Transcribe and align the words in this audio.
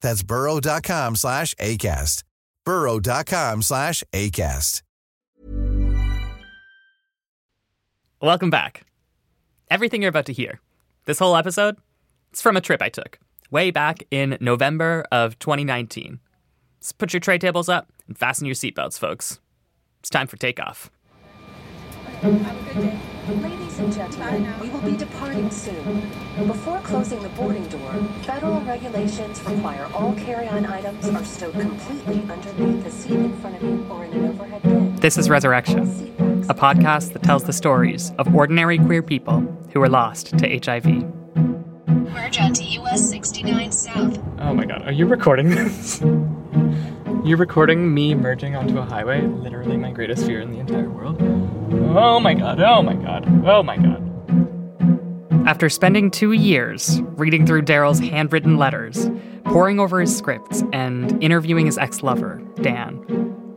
That's 0.00 0.22
burrow.com 0.22 1.16
slash 1.16 1.54
ACAST. 1.56 2.22
burrow.com 2.64 3.62
slash 3.62 4.04
ACAST. 4.12 4.82
Welcome 8.20 8.50
back. 8.50 8.82
Everything 9.70 10.02
you're 10.02 10.08
about 10.08 10.26
to 10.26 10.32
hear, 10.32 10.60
this 11.04 11.20
whole 11.20 11.36
episode, 11.36 11.76
it's 12.32 12.42
from 12.42 12.56
a 12.56 12.60
trip 12.60 12.82
I 12.82 12.88
took 12.88 13.18
way 13.50 13.70
back 13.70 14.02
in 14.10 14.36
November 14.40 15.04
of 15.10 15.38
2019. 15.38 16.18
So 16.80 16.94
put 16.98 17.12
your 17.12 17.20
tray 17.20 17.38
tables 17.38 17.68
up 17.68 17.88
and 18.06 18.18
fasten 18.18 18.46
your 18.46 18.54
seatbelts, 18.54 18.98
folks. 18.98 19.40
It's 20.00 20.10
time 20.10 20.26
for 20.26 20.36
takeoff. 20.36 20.90
Ladies 22.20 23.78
and 23.78 23.92
gentlemen, 23.92 24.52
we 24.60 24.68
will 24.70 24.80
be 24.80 24.96
departing 24.96 25.48
soon. 25.52 26.10
Before 26.48 26.80
closing 26.80 27.22
the 27.22 27.28
boarding 27.30 27.64
door, 27.68 27.92
federal 28.22 28.60
regulations 28.62 29.40
require 29.44 29.88
all 29.94 30.14
carry-on 30.14 30.66
items 30.66 31.08
are 31.10 31.24
stowed 31.24 31.54
completely 31.54 32.22
underneath 32.28 32.82
the 32.82 32.90
seat 32.90 33.12
in 33.12 33.36
front 33.36 33.54
of 33.54 33.62
you 33.62 33.86
or 33.88 34.04
in 34.04 34.12
an 34.14 34.30
overhead 34.30 34.62
bin. 34.62 34.96
This 34.96 35.16
is 35.16 35.30
Resurrection, 35.30 35.82
a 36.48 36.54
podcast 36.54 37.12
that 37.12 37.22
tells 37.22 37.44
the 37.44 37.52
stories 37.52 38.10
of 38.18 38.34
ordinary 38.34 38.78
queer 38.78 39.02
people 39.02 39.40
who 39.72 39.78
were 39.78 39.88
lost 39.88 40.36
to 40.38 40.58
HIV. 40.58 40.86
Merge 41.86 42.40
onto 42.40 42.64
US 42.64 43.08
69 43.10 43.70
South. 43.70 44.18
Oh 44.40 44.54
my 44.54 44.64
god, 44.64 44.82
are 44.82 44.92
you 44.92 45.06
recording 45.06 45.50
this? 45.50 46.00
You're 47.24 47.36
recording 47.36 47.94
me 47.94 48.14
merging 48.14 48.56
onto 48.56 48.78
a 48.78 48.84
highway? 48.84 49.20
Literally 49.20 49.76
my 49.76 49.92
greatest 49.92 50.26
fear 50.26 50.40
in 50.40 50.50
the 50.50 50.58
entire 50.58 50.88
world. 50.90 51.20
Oh 51.90 52.20
my 52.20 52.34
god, 52.34 52.60
oh 52.60 52.82
my 52.82 52.92
god, 52.92 53.26
oh 53.46 53.62
my 53.62 53.78
god. 53.78 54.04
After 55.48 55.70
spending 55.70 56.10
two 56.10 56.32
years 56.32 57.00
reading 57.16 57.46
through 57.46 57.62
Daryl's 57.62 57.98
handwritten 57.98 58.58
letters, 58.58 59.10
poring 59.44 59.80
over 59.80 59.98
his 59.98 60.14
scripts, 60.14 60.62
and 60.74 61.20
interviewing 61.22 61.64
his 61.64 61.78
ex 61.78 62.02
lover, 62.02 62.42
Dan, 62.56 63.02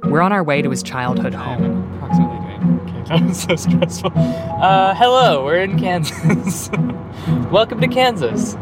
we're 0.04 0.22
on 0.22 0.32
our 0.32 0.46
way 0.46 0.62
to 0.62 0.70
his 0.70 0.82
childhood 0.82 1.34
home. 1.34 1.94
Approximately 1.96 2.38
doing. 2.40 3.04
That 3.12 3.22
was 3.28 3.42
so 3.42 3.56
stressful. 3.58 4.12
Uh, 4.16 4.96
hello, 4.96 5.44
we're 5.44 5.62
in 5.62 5.78
Kansas. 5.78 6.70
Welcome 7.52 7.82
to 7.82 7.88
Kansas. 7.90 8.56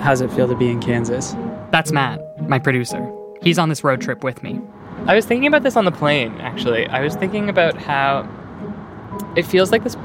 How's 0.00 0.20
it 0.20 0.30
feel 0.32 0.48
to 0.48 0.54
be 0.54 0.68
in 0.68 0.80
Kansas? 0.80 1.34
That's 1.72 1.92
Matt, 1.92 2.20
my 2.46 2.58
producer. 2.58 3.10
He's 3.40 3.58
on 3.58 3.70
this 3.70 3.82
road 3.82 4.02
trip 4.02 4.22
with 4.22 4.42
me. 4.42 4.60
I 5.06 5.14
was 5.14 5.24
thinking 5.24 5.46
about 5.46 5.62
this 5.62 5.76
on 5.76 5.86
the 5.86 5.92
plane, 5.92 6.38
actually. 6.42 6.86
I 6.88 7.00
was 7.00 7.16
thinking 7.16 7.48
about 7.48 7.78
how 7.78 8.28
it 9.36 9.44
feels 9.44 9.72
like 9.72 9.84
this 9.84 9.96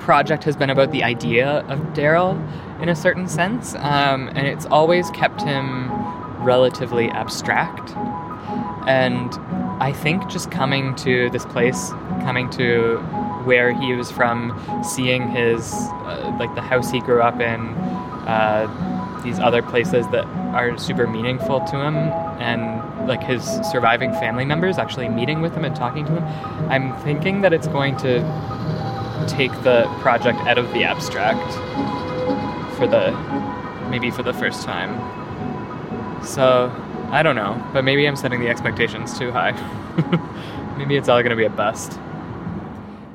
project 0.00 0.44
has 0.44 0.56
been 0.56 0.70
about 0.70 0.90
the 0.90 1.04
idea 1.04 1.60
of 1.68 1.78
Daryl 1.94 2.36
in 2.80 2.88
a 2.88 2.96
certain 2.96 3.28
sense, 3.28 3.74
um, 3.76 4.28
and 4.28 4.46
it's 4.46 4.66
always 4.66 5.10
kept 5.10 5.42
him 5.42 5.90
relatively 6.42 7.10
abstract. 7.10 7.92
And 8.86 9.32
I 9.82 9.92
think 9.92 10.28
just 10.28 10.50
coming 10.50 10.94
to 10.96 11.30
this 11.30 11.44
place, 11.44 11.90
coming 12.22 12.48
to 12.50 12.98
where 13.44 13.72
he 13.72 13.94
was 13.94 14.10
from, 14.10 14.58
seeing 14.82 15.28
his, 15.28 15.72
uh, 15.72 16.36
like 16.38 16.54
the 16.54 16.62
house 16.62 16.90
he 16.90 17.00
grew 17.00 17.22
up 17.22 17.40
in, 17.40 17.60
uh, 18.26 18.66
these 19.22 19.38
other 19.38 19.62
places 19.62 20.06
that 20.08 20.24
are 20.54 20.76
super 20.78 21.06
meaningful 21.06 21.60
to 21.60 21.76
him, 21.76 21.96
and 22.40 23.08
like 23.08 23.22
his 23.22 23.44
surviving 23.70 24.12
family 24.12 24.44
members 24.44 24.78
actually 24.78 25.08
meeting 25.08 25.40
with 25.40 25.54
him 25.54 25.64
and 25.64 25.74
talking 25.74 26.04
to 26.06 26.12
him, 26.12 26.24
I'm 26.70 26.96
thinking 27.02 27.40
that 27.42 27.52
it's 27.52 27.68
going 27.68 27.96
to 27.98 28.20
take 29.28 29.52
the 29.62 29.84
project 30.00 30.38
out 30.40 30.58
of 30.58 30.72
the 30.72 30.84
abstract 30.84 31.52
for 32.76 32.86
the 32.86 33.10
maybe 33.90 34.10
for 34.10 34.22
the 34.22 34.32
first 34.32 34.62
time. 34.62 34.90
So 36.24 36.70
I 37.10 37.22
don't 37.22 37.36
know, 37.36 37.62
but 37.72 37.84
maybe 37.84 38.06
I'm 38.06 38.16
setting 38.16 38.40
the 38.40 38.48
expectations 38.48 39.18
too 39.18 39.30
high. 39.32 39.52
maybe 40.78 40.96
it's 40.96 41.08
all 41.08 41.20
going 41.20 41.30
to 41.30 41.36
be 41.36 41.44
a 41.44 41.50
bust. 41.50 41.98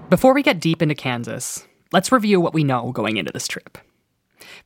Before 0.10 0.34
we 0.34 0.44
get 0.44 0.60
deep 0.60 0.82
into 0.82 0.96
Kansas, 0.96 1.66
let's 1.92 2.12
review 2.12 2.40
what 2.40 2.54
we 2.54 2.64
know 2.64 2.92
going 2.92 3.18
into 3.18 3.32
this 3.32 3.48
trip. 3.48 3.78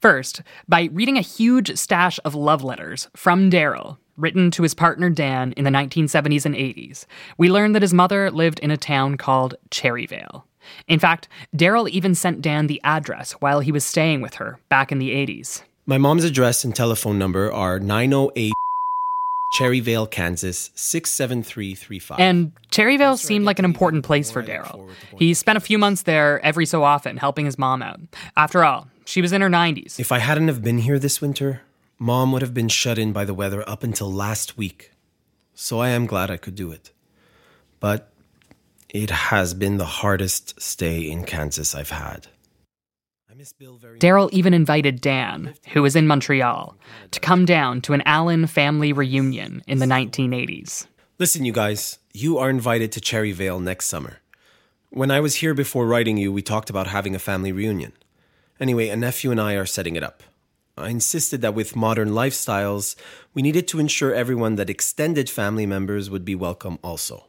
First, 0.02 0.42
by 0.68 0.90
reading 0.92 1.18
a 1.18 1.22
huge 1.22 1.78
stash 1.78 2.20
of 2.26 2.36
love 2.36 2.64
letters 2.64 3.08
from 3.16 3.50
Daryl, 3.50 3.98
written 4.18 4.52
to 4.52 4.64
his 4.64 4.74
partner 4.74 5.10
Dan 5.10 5.54
in 5.54 5.64
the 5.64 5.70
1970s 5.70 6.46
and 6.46 6.56
80s, 6.56 7.06
we 7.38 7.50
learn 7.50 7.72
that 7.74 7.82
his 7.82 7.94
mother 7.94 8.30
lived 8.30 8.60
in 8.60 8.72
a 8.72 8.78
town 8.78 9.18
called 9.18 9.56
Cherryvale. 9.72 10.44
In 10.88 11.00
fact, 11.00 11.28
Daryl 11.56 11.90
even 11.90 12.14
sent 12.14 12.42
Dan 12.42 12.68
the 12.68 12.82
address 12.84 13.32
while 13.34 13.60
he 13.60 13.72
was 13.72 13.86
staying 13.86 14.22
with 14.22 14.36
her 14.36 14.60
back 14.70 14.92
in 14.92 15.00
the 15.00 15.12
80s. 15.12 15.64
My 15.86 15.98
mom's 15.98 16.24
address 16.24 16.64
and 16.64 16.76
telephone 16.76 17.18
number 17.18 17.52
are 17.52 17.80
908 17.80 18.54
Cherryvale, 19.52 20.10
Kansas 20.10 20.70
67335. 20.76 22.20
And 22.20 22.52
Cherryvale 22.70 23.18
seemed 23.18 23.46
like 23.46 23.58
an 23.58 23.66
important 23.66 24.06
place 24.06 24.30
for 24.30 24.44
Daryl. 24.44 24.88
He 25.18 25.34
spent 25.34 25.58
a 25.58 25.62
few 25.62 25.80
months 25.80 26.04
there 26.04 26.40
every 26.46 26.68
so 26.68 26.84
often 26.84 27.18
helping 27.18 27.46
his 27.46 27.58
mom 27.58 27.82
out. 27.82 28.00
After 28.38 28.64
all, 28.64 28.88
she 29.10 29.22
was 29.22 29.34
in 29.34 29.42
her 29.42 29.50
90s. 29.50 30.00
If 30.00 30.12
I 30.12 30.20
hadn't 30.20 30.50
have 30.50 30.62
been 30.62 30.78
here 30.78 31.00
this 31.00 31.20
winter, 31.20 31.64
mom 31.98 32.32
would 32.32 32.44
have 32.44 32.54
been 32.54 32.70
shut 32.70 33.00
in 33.00 33.12
by 33.12 33.26
the 33.26 33.34
weather 33.34 33.68
up 33.68 33.84
until 33.84 34.12
last 34.12 34.56
week. 34.56 34.92
So 35.56 35.80
I 35.80 35.90
am 35.90 36.06
glad 36.06 36.30
I 36.30 36.38
could 36.38 36.54
do 36.54 36.72
it. 36.72 36.92
But 37.80 38.12
it 38.88 39.10
has 39.10 39.56
been 39.56 39.78
the 39.78 39.86
hardest 39.86 40.62
stay 40.62 41.10
in 41.10 41.24
Kansas 41.24 41.74
I've 41.74 41.90
had. 41.90 42.28
I 43.30 43.34
miss 43.34 43.52
Bill 43.52 43.78
very. 43.78 43.98
Daryl 43.98 44.30
even 44.32 44.54
invited 44.54 45.02
Dan, 45.02 45.56
who 45.70 45.82
was 45.82 45.96
in 45.96 46.06
Montreal, 46.06 46.78
to 47.10 47.20
come 47.20 47.46
down 47.46 47.82
to 47.82 47.94
an 47.94 48.04
Allen 48.06 48.46
family 48.46 48.94
reunion 48.94 49.64
in 49.66 49.80
the 49.80 49.86
1980s. 49.88 50.86
Listen, 51.18 51.46
you 51.46 51.52
guys, 51.52 51.98
you 52.14 52.38
are 52.38 52.50
invited 52.50 52.92
to 52.92 53.02
Cherryvale 53.02 53.62
next 53.62 53.88
summer. 53.88 54.20
When 54.92 55.10
I 55.10 55.20
was 55.20 55.36
here 55.36 55.56
before 55.56 55.88
writing 55.88 56.18
you, 56.18 56.32
we 56.32 56.44
talked 56.44 56.70
about 56.70 56.88
having 56.88 57.16
a 57.16 57.20
family 57.20 57.52
reunion. 57.52 57.94
Anyway, 58.60 58.90
a 58.90 58.96
nephew 58.96 59.32
and 59.32 59.40
I 59.40 59.54
are 59.54 59.66
setting 59.66 59.96
it 59.96 60.04
up. 60.04 60.24
I 60.78 60.90
insisted 60.90 61.42
that 61.42 61.54
with 61.54 61.76
modern 61.76 62.10
lifestyles, 62.10 62.96
we 63.34 63.42
needed 63.42 63.68
to 63.70 63.80
ensure 63.80 64.14
everyone 64.14 64.56
that 64.56 64.70
extended 64.70 65.30
family 65.30 65.66
members 65.66 66.10
would 66.10 66.24
be 66.24 66.36
welcome 66.36 66.80
also. 66.84 67.26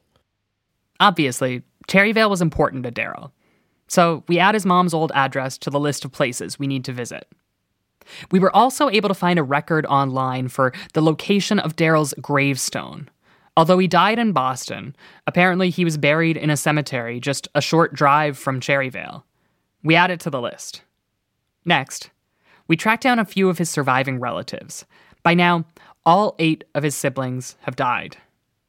Obviously, 1.00 1.62
Cherryvale 1.88 2.31
was 2.31 2.43
important 2.43 2.85
to 2.85 2.93
Daryl. 2.93 3.32
So 3.88 4.23
we 4.29 4.38
add 4.38 4.55
his 4.55 4.67
mom's 4.67 4.94
old 4.94 5.11
address 5.15 5.59
to 5.59 5.71
the 5.71 5.81
list 5.81 6.05
of 6.05 6.12
places 6.12 6.59
we 6.59 6.69
need 6.69 6.85
to 6.85 6.93
visit. 6.93 7.27
We 8.31 8.38
were 8.38 8.55
also 8.55 8.88
able 8.88 9.09
to 9.09 9.15
find 9.15 9.38
a 9.38 9.43
record 9.43 9.85
online 9.87 10.49
for 10.49 10.73
the 10.94 11.03
location 11.03 11.59
of 11.59 11.77
Daryl's 11.77 12.15
gravestone. 12.21 13.09
Although 13.56 13.79
he 13.79 13.88
died 13.88 14.19
in 14.19 14.32
Boston, 14.32 14.94
apparently 15.27 15.71
he 15.71 15.85
was 15.85 15.99
buried 15.99 16.37
in 16.37 16.50
a 16.50 16.56
cemetery 16.56 17.19
just 17.19 17.49
a 17.55 17.61
short 17.61 17.93
drive 17.93 18.38
from 18.38 18.61
Cherryvale. 18.61 19.25
We 19.82 19.97
add 19.97 20.11
it 20.11 20.21
to 20.21 20.31
the 20.31 20.41
list. 20.41 20.82
Next, 21.64 22.10
we 22.68 22.76
track 22.76 23.00
down 23.00 23.18
a 23.18 23.24
few 23.24 23.48
of 23.48 23.58
his 23.58 23.68
surviving 23.68 24.20
relatives. 24.20 24.84
By 25.22 25.34
now, 25.34 25.64
all 26.06 26.34
eight 26.38 26.64
of 26.74 26.82
his 26.82 26.94
siblings 26.94 27.56
have 27.62 27.76
died. 27.76 28.16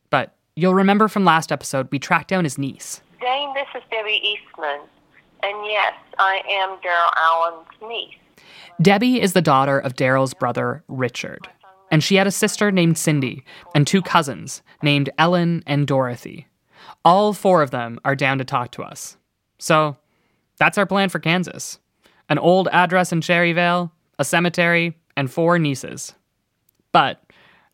But 0.09 0.35
you'll 0.55 0.73
remember 0.73 1.07
from 1.07 1.23
last 1.23 1.51
episode, 1.51 1.87
we 1.91 1.99
tracked 1.99 2.29
down 2.29 2.43
his 2.43 2.57
niece. 2.57 3.01
Dane, 3.21 3.53
this 3.53 3.67
is 3.75 3.83
Debbie 3.89 4.21
Eastman. 4.23 4.81
And 5.43 5.65
yes, 5.65 5.93
I 6.19 6.41
am 6.49 6.77
Daryl 6.77 7.11
Allen's 7.15 7.67
niece. 7.87 8.43
Debbie 8.81 9.21
is 9.21 9.33
the 9.33 9.41
daughter 9.41 9.79
of 9.79 9.95
Daryl's 9.95 10.33
brother, 10.33 10.83
Richard. 10.87 11.47
And 11.91 12.03
she 12.03 12.15
had 12.15 12.27
a 12.27 12.31
sister 12.31 12.71
named 12.71 12.97
Cindy 12.97 13.43
and 13.75 13.85
two 13.85 14.01
cousins 14.01 14.61
named 14.81 15.09
Ellen 15.17 15.63
and 15.67 15.87
Dorothy. 15.87 16.47
All 17.05 17.33
four 17.33 17.61
of 17.61 17.71
them 17.71 17.99
are 18.03 18.15
down 18.15 18.37
to 18.37 18.45
talk 18.45 18.71
to 18.71 18.83
us. 18.83 19.17
So 19.59 19.97
that's 20.57 20.77
our 20.77 20.85
plan 20.85 21.09
for 21.09 21.19
Kansas 21.19 21.79
an 22.31 22.39
old 22.39 22.69
address 22.71 23.11
in 23.11 23.19
Cherryvale, 23.19 23.91
a 24.17 24.23
cemetery, 24.23 24.97
and 25.17 25.29
four 25.29 25.59
nieces. 25.59 26.13
But 26.93 27.21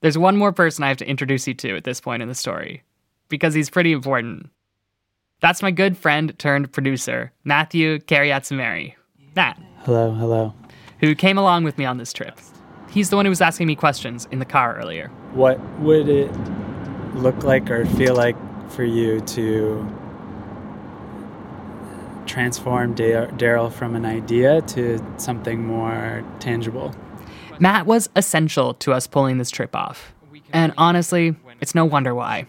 there's 0.02 0.18
one 0.18 0.36
more 0.36 0.52
person 0.52 0.84
I 0.84 0.88
have 0.88 0.98
to 0.98 1.08
introduce 1.08 1.48
you 1.48 1.54
to 1.54 1.78
at 1.78 1.84
this 1.84 2.02
point 2.02 2.24
in 2.24 2.28
the 2.28 2.34
story, 2.34 2.82
because 3.30 3.54
he's 3.54 3.70
pretty 3.70 3.92
important. 3.92 4.50
That's 5.42 5.62
my 5.62 5.70
good 5.70 5.96
friend 5.96 6.34
turned 6.40 6.72
producer, 6.72 7.32
Matthew 7.44 8.00
Kariatsamari. 8.00 8.96
Matt. 9.36 9.62
Hello, 9.82 10.12
hello. 10.12 10.56
Who 11.02 11.14
came 11.14 11.38
along 11.38 11.64
with 11.64 11.78
me 11.78 11.86
on 11.86 12.00
this 12.00 12.12
trip. 12.12 12.40
He's 12.90 13.12
the 13.12 13.16
one 13.16 13.26
who 13.26 13.30
was 13.30 13.42
asking 13.42 13.68
me 13.68 13.76
questions 13.76 14.28
in 14.32 14.40
the 14.40 14.46
car 14.46 14.76
earlier. 14.76 15.10
What 15.34 15.60
would 15.82 16.10
it 16.10 16.32
look 17.14 17.44
like 17.44 17.70
or 17.70 17.86
feel 17.86 18.16
like 18.16 18.36
for 18.72 18.84
you 18.84 19.22
to 19.22 19.88
transform 22.28 22.96
Daryl 22.96 23.72
from 23.72 23.96
an 23.96 24.06
idea 24.06 24.62
to 24.62 25.04
something 25.18 25.66
more 25.66 26.24
tangible. 26.40 26.94
Matt 27.60 27.86
was 27.86 28.10
essential 28.16 28.74
to 28.76 28.94
us 28.94 29.08
pulling 29.08 29.38
this 29.38 29.50
trip 29.50 29.76
off. 29.76 30.14
And 30.54 30.74
honestly, 30.78 31.36
it's 31.60 31.74
no 31.74 31.86
wonder 31.86 32.14
why. 32.14 32.46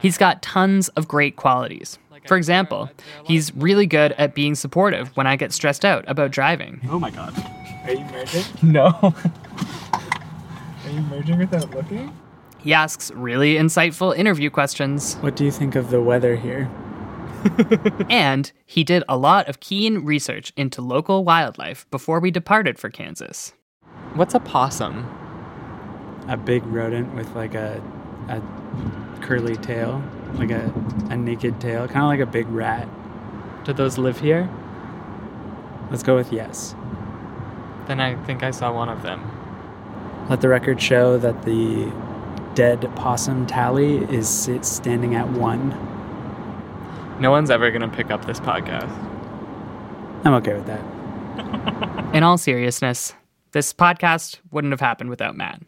He's 0.00 0.16
got 0.16 0.42
tons 0.42 0.88
of 0.90 1.08
great 1.08 1.36
qualities. 1.36 1.98
For 2.26 2.36
example, 2.36 2.88
he's 3.24 3.54
really 3.54 3.86
good 3.86 4.12
at 4.12 4.34
being 4.34 4.54
supportive 4.54 5.14
when 5.16 5.26
I 5.26 5.36
get 5.36 5.52
stressed 5.52 5.84
out 5.84 6.04
about 6.08 6.30
driving. 6.30 6.80
Oh 6.88 6.98
my 6.98 7.10
god. 7.10 7.34
Are 7.84 7.92
you 7.92 8.04
merging? 8.06 8.44
No. 8.62 8.86
Are 9.92 10.90
you 10.90 11.00
merging 11.02 11.38
without 11.38 11.70
looking? 11.74 12.16
He 12.58 12.72
asks 12.72 13.10
really 13.10 13.56
insightful 13.56 14.16
interview 14.16 14.48
questions. 14.48 15.16
What 15.16 15.36
do 15.36 15.44
you 15.44 15.50
think 15.50 15.74
of 15.74 15.90
the 15.90 16.00
weather 16.00 16.36
here? 16.36 16.70
And 18.10 18.52
he 18.66 18.84
did 18.84 19.02
a 19.08 19.16
lot 19.16 19.48
of 19.48 19.60
keen 19.60 20.04
research 20.04 20.52
into 20.56 20.80
local 20.80 21.24
wildlife 21.24 21.88
before 21.90 22.20
we 22.20 22.30
departed 22.30 22.78
for 22.78 22.90
Kansas. 22.90 23.52
What's 24.14 24.34
a 24.34 24.40
possum? 24.40 25.06
A 26.28 26.36
big 26.36 26.64
rodent 26.66 27.14
with 27.14 27.34
like 27.34 27.54
a, 27.54 27.82
a 28.28 28.40
curly 29.20 29.56
tail, 29.56 30.02
like 30.34 30.50
a, 30.50 30.72
a 31.10 31.16
naked 31.16 31.60
tail, 31.60 31.86
kind 31.86 32.00
of 32.00 32.06
like 32.06 32.20
a 32.20 32.26
big 32.26 32.48
rat. 32.48 32.88
Do 33.64 33.72
those 33.72 33.98
live 33.98 34.20
here? 34.20 34.48
Let's 35.90 36.02
go 36.02 36.16
with 36.16 36.32
yes. 36.32 36.74
Then 37.86 38.00
I 38.00 38.16
think 38.24 38.42
I 38.42 38.50
saw 38.50 38.72
one 38.72 38.88
of 38.88 39.02
them. 39.02 39.30
Let 40.30 40.40
the 40.40 40.48
record 40.48 40.80
show 40.80 41.18
that 41.18 41.44
the 41.44 41.92
dead 42.54 42.90
possum 42.96 43.46
tally 43.46 43.98
is 44.04 44.48
standing 44.62 45.14
at 45.14 45.28
one. 45.30 45.72
No 47.20 47.30
one's 47.30 47.50
ever 47.50 47.70
going 47.70 47.88
to 47.88 47.96
pick 47.96 48.10
up 48.10 48.24
this 48.24 48.40
podcast. 48.40 48.90
I'm 50.24 50.34
okay 50.34 50.54
with 50.54 50.66
that. 50.66 52.14
In 52.14 52.22
all 52.22 52.38
seriousness, 52.38 53.14
this 53.52 53.72
podcast 53.72 54.38
wouldn't 54.50 54.72
have 54.72 54.80
happened 54.80 55.10
without 55.10 55.36
Matt. 55.36 55.62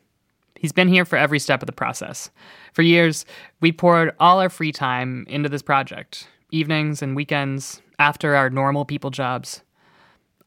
He's 0.59 0.73
been 0.73 0.89
here 0.89 1.05
for 1.05 1.17
every 1.17 1.39
step 1.39 1.63
of 1.63 1.67
the 1.67 1.73
process. 1.73 2.31
For 2.73 2.83
years, 2.83 3.25
we 3.61 3.71
poured 3.71 4.15
all 4.19 4.41
our 4.41 4.49
free 4.49 4.73
time 4.73 5.25
into 5.29 5.49
this 5.49 5.63
project, 5.63 6.29
evenings 6.51 7.03
and 7.03 7.15
weekends, 7.15 7.81
after 7.99 8.35
our 8.35 8.51
normal 8.51 8.85
people 8.85 9.11
jobs, 9.11 9.63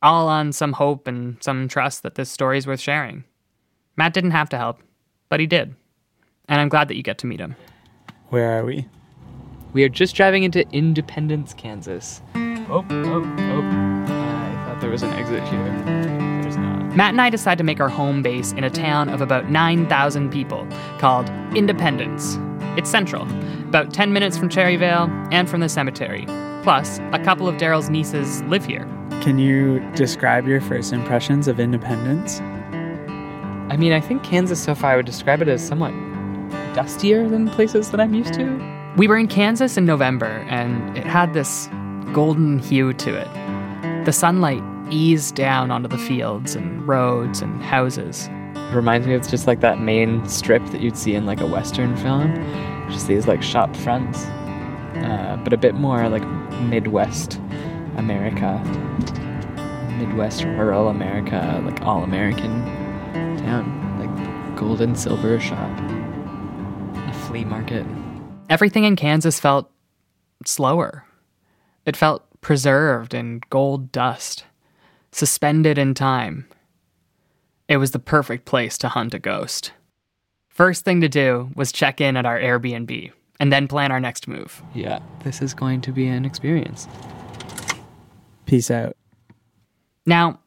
all 0.01 0.27
on 0.27 0.51
some 0.51 0.73
hope 0.73 1.07
and 1.07 1.41
some 1.41 1.67
trust 1.67 2.03
that 2.03 2.15
this 2.15 2.29
story's 2.29 2.67
worth 2.67 2.79
sharing. 2.79 3.23
Matt 3.95 4.13
didn't 4.13 4.31
have 4.31 4.49
to 4.49 4.57
help, 4.57 4.81
but 5.29 5.39
he 5.39 5.45
did. 5.45 5.75
And 6.47 6.59
I'm 6.59 6.69
glad 6.69 6.87
that 6.87 6.95
you 6.95 7.03
get 7.03 7.17
to 7.19 7.27
meet 7.27 7.39
him. 7.39 7.55
Where 8.29 8.59
are 8.59 8.65
we? 8.65 8.87
We 9.71 9.83
are 9.83 9.89
just 9.89 10.15
driving 10.15 10.43
into 10.43 10.67
Independence, 10.71 11.53
Kansas. 11.53 12.23
Oh, 12.35 12.83
oh, 12.89 13.23
oh. 13.23 13.61
I 14.07 14.65
thought 14.65 14.81
there 14.81 14.89
was 14.89 15.03
an 15.03 15.11
exit 15.11 15.47
here. 15.47 15.83
There's 16.41 16.57
not. 16.57 16.95
Matt 16.95 17.11
and 17.11 17.21
I 17.21 17.29
decide 17.29 17.59
to 17.59 17.63
make 17.63 17.79
our 17.79 17.87
home 17.87 18.23
base 18.23 18.51
in 18.53 18.63
a 18.63 18.71
town 18.71 19.09
of 19.09 19.21
about 19.21 19.51
9,000 19.51 20.31
people 20.31 20.67
called 20.97 21.29
Independence. 21.55 22.39
It's 22.79 22.89
central, 22.89 23.23
about 23.67 23.93
10 23.93 24.11
minutes 24.11 24.39
from 24.39 24.49
Cherryvale 24.49 25.07
and 25.31 25.47
from 25.47 25.59
the 25.61 25.69
cemetery. 25.69 26.25
Plus, 26.63 26.97
a 27.13 27.19
couple 27.23 27.47
of 27.47 27.55
Daryl's 27.57 27.91
nieces 27.91 28.41
live 28.43 28.65
here. 28.65 28.87
Can 29.21 29.37
you 29.37 29.79
describe 29.91 30.47
your 30.47 30.61
first 30.61 30.93
impressions 30.93 31.47
of 31.47 31.59
Independence? 31.59 32.39
I 33.71 33.77
mean, 33.77 33.93
I 33.93 33.99
think 33.99 34.23
Kansas 34.23 34.63
so 34.63 34.73
far 34.73 34.93
I 34.93 34.95
would 34.95 35.05
describe 35.05 35.43
it 35.43 35.47
as 35.47 35.65
somewhat 35.65 35.91
dustier 36.73 37.29
than 37.29 37.49
places 37.49 37.91
that 37.91 37.99
I'm 37.99 38.15
used 38.15 38.33
to. 38.33 38.78
We 38.99 39.07
were 39.07 39.15
in 39.15 39.27
Kansas 39.27 39.77
in 39.77 39.85
November, 39.85 40.45
and 40.49 40.97
it 40.97 41.05
had 41.05 41.33
this 41.33 41.69
golden 42.11 42.59
hue 42.59 42.91
to 42.91 43.15
it. 43.15 44.03
The 44.03 44.11
sunlight 44.11 44.61
eased 44.91 45.35
down 45.35 45.71
onto 45.71 45.87
the 45.87 45.97
fields 45.97 46.53
and 46.53 46.85
roads 46.85 47.41
and 47.41 47.63
houses. 47.63 48.27
It 48.55 48.75
reminds 48.75 49.07
me 49.07 49.13
of 49.13 49.25
just 49.25 49.47
like 49.47 49.61
that 49.61 49.79
main 49.79 50.27
strip 50.27 50.65
that 50.71 50.81
you'd 50.81 50.97
see 50.97 51.15
in 51.15 51.25
like 51.25 51.39
a 51.39 51.47
Western 51.47 51.95
film. 51.95 52.35
Just 52.91 53.07
these 53.07 53.25
like 53.25 53.41
shop 53.41 53.73
fronts, 53.73 54.25
uh, 54.25 55.39
but 55.45 55.53
a 55.53 55.57
bit 55.57 55.75
more 55.75 56.09
like 56.09 56.27
Midwest 56.63 57.39
America, 57.95 58.61
Midwest 59.97 60.43
rural 60.43 60.89
America, 60.89 61.61
like 61.63 61.81
all 61.83 62.03
American 62.03 62.65
town, 63.37 63.63
like 63.97 64.57
gold 64.57 64.81
and 64.81 64.99
silver 64.99 65.39
shop, 65.39 65.79
a 66.97 67.13
flea 67.13 67.45
market. 67.45 67.85
Everything 68.49 68.83
in 68.83 68.95
Kansas 68.95 69.39
felt 69.39 69.71
slower. 70.43 71.05
It 71.85 71.95
felt 71.95 72.25
preserved 72.41 73.13
in 73.13 73.41
gold 73.49 73.91
dust, 73.91 74.45
suspended 75.11 75.77
in 75.77 75.93
time. 75.93 76.47
It 77.67 77.77
was 77.77 77.91
the 77.91 77.99
perfect 77.99 78.45
place 78.45 78.77
to 78.79 78.89
hunt 78.89 79.13
a 79.13 79.19
ghost. 79.19 79.73
First 80.47 80.83
thing 80.83 80.99
to 81.01 81.07
do 81.07 81.51
was 81.55 81.71
check 81.71 82.01
in 82.01 82.17
at 82.17 82.25
our 82.25 82.39
Airbnb 82.39 83.11
and 83.39 83.53
then 83.53 83.67
plan 83.67 83.91
our 83.91 83.99
next 83.99 84.27
move. 84.27 84.63
Yeah, 84.73 84.99
this 85.23 85.41
is 85.41 85.53
going 85.53 85.81
to 85.81 85.91
be 85.91 86.07
an 86.07 86.25
experience. 86.25 86.87
Peace 88.45 88.71
out. 88.71 88.97
Now, 90.07 90.39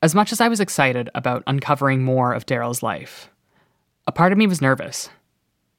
as 0.00 0.14
much 0.14 0.32
as 0.32 0.40
I 0.40 0.48
was 0.48 0.60
excited 0.60 1.10
about 1.14 1.42
uncovering 1.46 2.02
more 2.02 2.32
of 2.32 2.46
Daryl's 2.46 2.82
life, 2.82 3.28
a 4.06 4.12
part 4.12 4.32
of 4.32 4.38
me 4.38 4.46
was 4.46 4.62
nervous. 4.62 5.10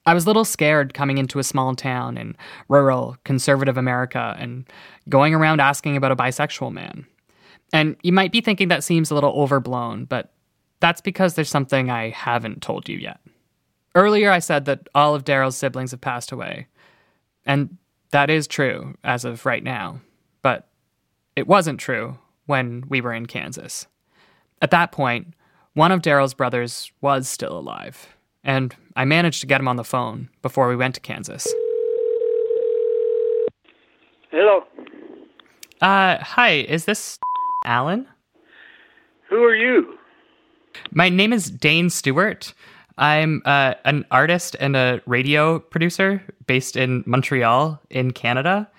I 0.09 0.15
was 0.15 0.25
a 0.25 0.27
little 0.27 0.43
scared 0.43 0.95
coming 0.95 1.19
into 1.19 1.37
a 1.37 1.43
small 1.43 1.75
town 1.75 2.17
in 2.17 2.35
rural, 2.67 3.15
conservative 3.25 3.77
America 3.77 4.35
and 4.39 4.65
going 5.07 5.35
around 5.35 5.61
asking 5.61 5.95
about 5.95 6.11
a 6.11 6.15
bisexual 6.15 6.73
man. 6.73 7.05
And 7.71 7.95
you 8.01 8.11
might 8.11 8.31
be 8.31 8.41
thinking 8.41 8.69
that 8.69 8.83
seems 8.83 9.11
a 9.11 9.13
little 9.13 9.33
overblown, 9.39 10.05
but 10.05 10.33
that's 10.79 10.99
because 10.99 11.35
there's 11.35 11.51
something 11.51 11.91
I 11.91 12.09
haven't 12.09 12.63
told 12.63 12.89
you 12.89 12.97
yet. 12.97 13.19
Earlier, 13.93 14.31
I 14.31 14.39
said 14.39 14.65
that 14.65 14.87
all 14.95 15.13
of 15.13 15.25
Daryl's 15.25 15.55
siblings 15.57 15.91
have 15.91 16.01
passed 16.01 16.31
away. 16.31 16.65
And 17.45 17.77
that 18.09 18.31
is 18.31 18.47
true 18.47 18.95
as 19.03 19.25
of 19.25 19.45
right 19.45 19.63
now. 19.63 20.01
But 20.41 20.69
it 21.35 21.45
wasn't 21.45 21.79
true 21.79 22.17
when 22.47 22.83
we 22.89 22.99
were 22.99 23.13
in 23.13 23.27
Kansas. 23.27 23.85
At 24.59 24.71
that 24.71 24.91
point, 24.91 25.35
one 25.75 25.91
of 25.91 26.01
Daryl's 26.01 26.33
brothers 26.33 26.91
was 26.99 27.29
still 27.29 27.55
alive, 27.55 28.07
and 28.43 28.75
I 28.99 29.05
managed 29.05 29.39
to 29.39 29.47
get 29.47 29.61
him 29.61 29.69
on 29.69 29.77
the 29.77 29.85
phone 29.85 30.27
before 30.41 30.67
we 30.67 30.75
went 30.75 30.93
to 30.95 30.99
Kansas. 30.99 31.47
Hello. 34.29 34.65
Uh, 35.79 36.17
hi, 36.17 36.65
is 36.67 36.83
this 36.83 37.17
Alan? 37.65 38.05
Who 39.29 39.41
are 39.41 39.55
you? 39.55 39.97
My 40.91 41.07
name 41.07 41.31
is 41.31 41.49
Dane 41.49 41.89
Stewart. 41.89 42.53
I'm 42.97 43.41
uh, 43.45 43.75
an 43.85 44.03
artist 44.11 44.57
and 44.59 44.75
a 44.75 45.01
radio 45.05 45.59
producer 45.59 46.21
based 46.45 46.75
in 46.75 47.01
Montreal, 47.05 47.81
in 47.89 48.11
Canada. 48.11 48.69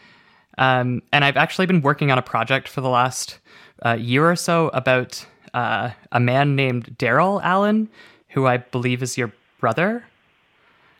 Um, 0.58 1.00
and 1.14 1.24
I've 1.24 1.38
actually 1.38 1.64
been 1.64 1.80
working 1.80 2.10
on 2.10 2.18
a 2.18 2.22
project 2.22 2.68
for 2.68 2.82
the 2.82 2.90
last 2.90 3.38
uh, 3.86 3.92
year 3.92 4.30
or 4.30 4.36
so 4.36 4.68
about 4.74 5.24
uh, 5.54 5.92
a 6.12 6.20
man 6.20 6.56
named 6.56 6.94
Daryl 6.98 7.40
Allen, 7.42 7.88
who 8.28 8.46
I 8.46 8.58
believe 8.58 9.02
is 9.02 9.16
your 9.16 9.32
brother. 9.60 10.04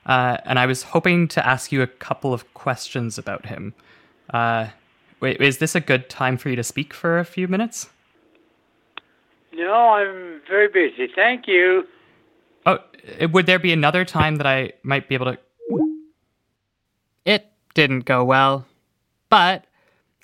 Uh, 0.07 0.39
and 0.45 0.59
I 0.59 0.67
was 0.67 0.83
hoping 0.83 1.29
to 1.29 1.47
ask 1.47 1.73
you 1.73 1.83
a 1.83 1.87
couple 1.87 2.33
of 2.33 2.53
questions 2.55 3.19
about 3.19 3.47
him. 3.47 3.75
Uh, 4.33 4.69
wait, 5.21 5.41
is 5.41 5.59
this 5.59 5.75
a 5.75 5.81
good 5.81 6.09
time 6.09 6.37
for 6.37 6.49
you 6.49 6.57
to 6.57 6.65
speak 6.65 6.95
for 6.95 7.19
a 7.19 7.25
few 7.25 7.49
minutes? 7.49 7.91
No, 9.53 9.73
I'm 9.73 10.41
very 10.49 10.69
busy. 10.69 11.11
Thank 11.15 11.47
you. 11.47 11.87
Oh, 12.67 12.79
uh, 13.21 13.29
would 13.29 13.47
there 13.47 13.59
be 13.59 13.73
another 13.73 14.05
time 14.05 14.37
that 14.37 14.47
I 14.47 14.73
might 14.83 15.09
be 15.09 15.15
able 15.15 15.33
to? 15.33 15.39
It 17.25 17.47
didn't 17.75 18.05
go 18.05 18.25
well, 18.25 18.67
but 19.29 19.65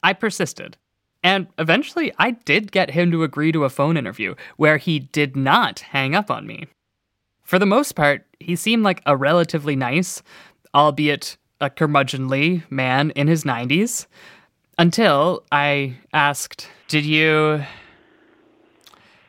I 0.02 0.12
persisted. 0.12 0.76
And 1.22 1.48
eventually, 1.58 2.12
I 2.18 2.32
did 2.32 2.70
get 2.70 2.90
him 2.90 3.10
to 3.10 3.24
agree 3.24 3.50
to 3.52 3.64
a 3.64 3.70
phone 3.70 3.96
interview 3.96 4.36
where 4.56 4.76
he 4.76 5.00
did 5.00 5.34
not 5.34 5.80
hang 5.80 6.14
up 6.14 6.30
on 6.30 6.46
me. 6.46 6.66
For 7.46 7.60
the 7.60 7.66
most 7.66 7.92
part, 7.92 8.26
he 8.40 8.56
seemed 8.56 8.82
like 8.82 9.00
a 9.06 9.16
relatively 9.16 9.76
nice, 9.76 10.20
albeit 10.74 11.36
a 11.60 11.70
curmudgeonly 11.70 12.68
man 12.70 13.10
in 13.10 13.28
his 13.28 13.44
90s, 13.44 14.06
until 14.78 15.44
I 15.52 15.96
asked, 16.12 16.68
Did 16.88 17.04
you. 17.04 17.62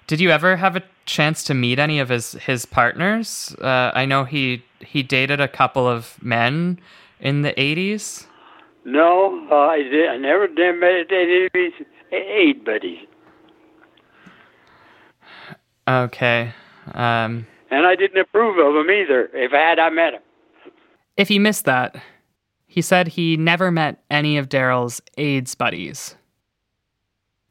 Did 0.07 0.19
you 0.19 0.31
ever 0.31 0.55
have 0.55 0.75
a 0.75 0.83
chance 1.05 1.43
to 1.43 1.53
meet 1.53 1.77
any 1.79 1.99
of 1.99 2.09
his 2.09 2.31
his 2.33 2.65
partners? 2.65 3.55
Uh, 3.61 3.91
I 3.93 4.05
know 4.05 4.23
he 4.23 4.63
he 4.79 5.03
dated 5.03 5.39
a 5.39 5.47
couple 5.47 5.87
of 5.87 6.17
men 6.23 6.79
in 7.19 7.43
the 7.43 7.59
eighties. 7.61 8.25
No, 8.83 9.47
uh, 9.51 9.55
I 9.55 9.83
did. 9.83 10.09
I 10.09 10.17
never 10.17 10.47
did 10.47 10.79
met 10.79 11.11
any 11.11 11.45
of 11.45 11.51
his 11.53 11.73
aid 12.11 12.65
buddies, 12.65 13.05
Okay. 15.87 16.53
Um, 16.93 17.45
and 17.71 17.85
I 17.85 17.95
didn't 17.95 18.19
approve 18.19 18.57
of 18.57 18.75
him 18.75 18.89
either. 18.91 19.29
If 19.33 19.53
I 19.53 19.57
had, 19.57 19.79
I 19.79 19.89
met 19.89 20.13
him. 20.13 20.21
if 21.15 21.29
you 21.31 21.39
missed 21.39 21.65
that, 21.65 21.95
he 22.67 22.81
said 22.81 23.07
he 23.07 23.37
never 23.37 23.71
met 23.71 24.03
any 24.11 24.37
of 24.37 24.49
Daryl's 24.49 25.01
AIDS 25.17 25.55
buddies. 25.55 26.15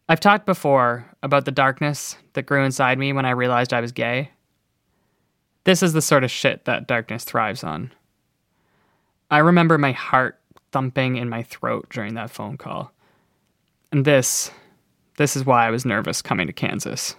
I've 0.08 0.20
talked 0.20 0.46
before 0.46 1.10
about 1.22 1.46
the 1.46 1.50
darkness 1.50 2.16
that 2.34 2.46
grew 2.46 2.64
inside 2.64 2.98
me 2.98 3.12
when 3.12 3.24
I 3.24 3.30
realized 3.30 3.72
I 3.72 3.80
was 3.80 3.90
gay. 3.92 4.30
This 5.64 5.82
is 5.82 5.94
the 5.94 6.02
sort 6.02 6.22
of 6.22 6.30
shit 6.30 6.64
that 6.66 6.86
darkness 6.86 7.24
thrives 7.24 7.64
on. 7.64 7.92
I 9.32 9.38
remember 9.38 9.78
my 9.78 9.90
heart 9.90 10.38
thumping 10.70 11.16
in 11.16 11.28
my 11.28 11.42
throat 11.42 11.88
during 11.90 12.14
that 12.14 12.30
phone 12.30 12.56
call. 12.56 12.92
And 13.90 14.04
this, 14.04 14.52
this 15.16 15.34
is 15.34 15.44
why 15.44 15.66
I 15.66 15.70
was 15.70 15.84
nervous 15.84 16.22
coming 16.22 16.46
to 16.46 16.52
Kansas. 16.52 17.16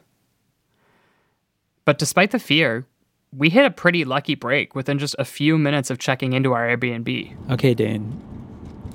But 1.87 1.99
despite 1.99 2.31
the 2.31 2.39
fear, 2.39 2.85
we 3.31 3.49
hit 3.49 3.65
a 3.65 3.71
pretty 3.71 4.03
lucky 4.03 4.35
break 4.35 4.75
within 4.75 4.99
just 4.99 5.15
a 5.17 5.23
few 5.23 5.57
minutes 5.57 5.89
of 5.89 5.99
checking 5.99 6.33
into 6.33 6.51
our 6.51 6.67
Airbnb. 6.67 7.51
Okay, 7.53 7.73
Dane. 7.73 8.21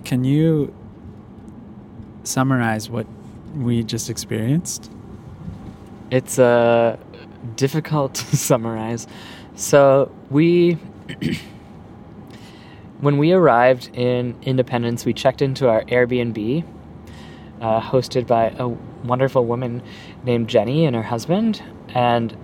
Can 0.05 0.25
you 0.25 0.75
summarize 2.23 2.91
what 2.91 3.07
we 3.55 3.83
just 3.83 4.11
experienced? 4.11 4.93
It's 6.11 6.39
uh, 6.39 6.99
difficult 7.57 8.13
to 8.17 8.37
summarize. 8.37 9.07
So 9.55 10.15
we, 10.29 10.75
when 13.01 13.17
we 13.17 13.33
arrived 13.33 13.89
in 13.95 14.37
Independence, 14.43 15.07
we 15.07 15.15
checked 15.15 15.41
into 15.41 15.67
our 15.67 15.83
Airbnb, 15.85 16.63
uh, 17.63 17.81
hosted 17.81 18.27
by 18.27 18.55
a 18.59 18.69
wonderful 18.69 19.47
woman 19.47 19.83
named 20.25 20.49
Jenny 20.49 20.85
and 20.85 20.95
her 20.95 21.03
husband. 21.03 21.63
And 21.95 22.37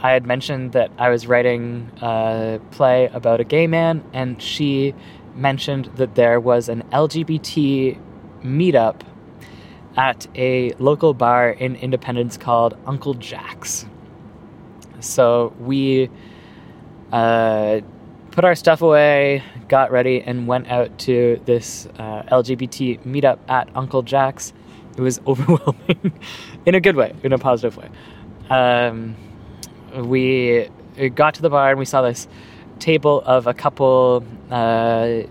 I 0.00 0.12
had 0.12 0.26
mentioned 0.26 0.72
that 0.72 0.92
I 0.96 1.10
was 1.10 1.26
writing 1.26 1.90
a 2.00 2.60
play 2.70 3.10
about 3.12 3.40
a 3.40 3.44
gay 3.44 3.66
man, 3.66 4.04
and 4.12 4.40
she 4.40 4.94
mentioned 5.34 5.86
that 5.96 6.14
there 6.14 6.38
was 6.38 6.68
an 6.68 6.84
LGBT 6.92 7.98
meetup 8.42 9.00
at 9.96 10.28
a 10.36 10.70
local 10.78 11.14
bar 11.14 11.50
in 11.50 11.74
Independence 11.76 12.36
called 12.36 12.76
Uncle 12.86 13.14
Jack's. 13.14 13.86
So 15.00 15.52
we 15.58 16.10
uh, 17.10 17.80
put 18.30 18.44
our 18.44 18.54
stuff 18.54 18.82
away, 18.82 19.42
got 19.66 19.90
ready, 19.90 20.20
and 20.20 20.46
went 20.46 20.68
out 20.68 20.96
to 21.00 21.40
this 21.44 21.86
uh, 21.98 22.22
LGBT 22.30 23.04
meetup 23.04 23.38
at 23.48 23.68
Uncle 23.74 24.02
Jack's. 24.02 24.52
It 24.96 25.00
was 25.00 25.20
overwhelming 25.26 26.12
in 26.66 26.76
a 26.76 26.80
good 26.80 26.94
way, 26.94 27.14
in 27.24 27.32
a 27.32 27.38
positive 27.38 27.76
way. 27.76 27.88
Um, 28.48 29.16
we 29.96 30.68
got 31.14 31.34
to 31.34 31.42
the 31.42 31.50
bar 31.50 31.70
and 31.70 31.78
we 31.78 31.84
saw 31.84 32.02
this 32.02 32.28
table 32.78 33.22
of 33.24 33.46
a 33.46 33.54
couple, 33.54 34.24
uh, 34.50 35.22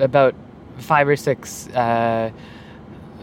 about 0.00 0.34
five 0.78 1.08
or 1.08 1.16
six, 1.16 1.68
uh, 1.68 2.30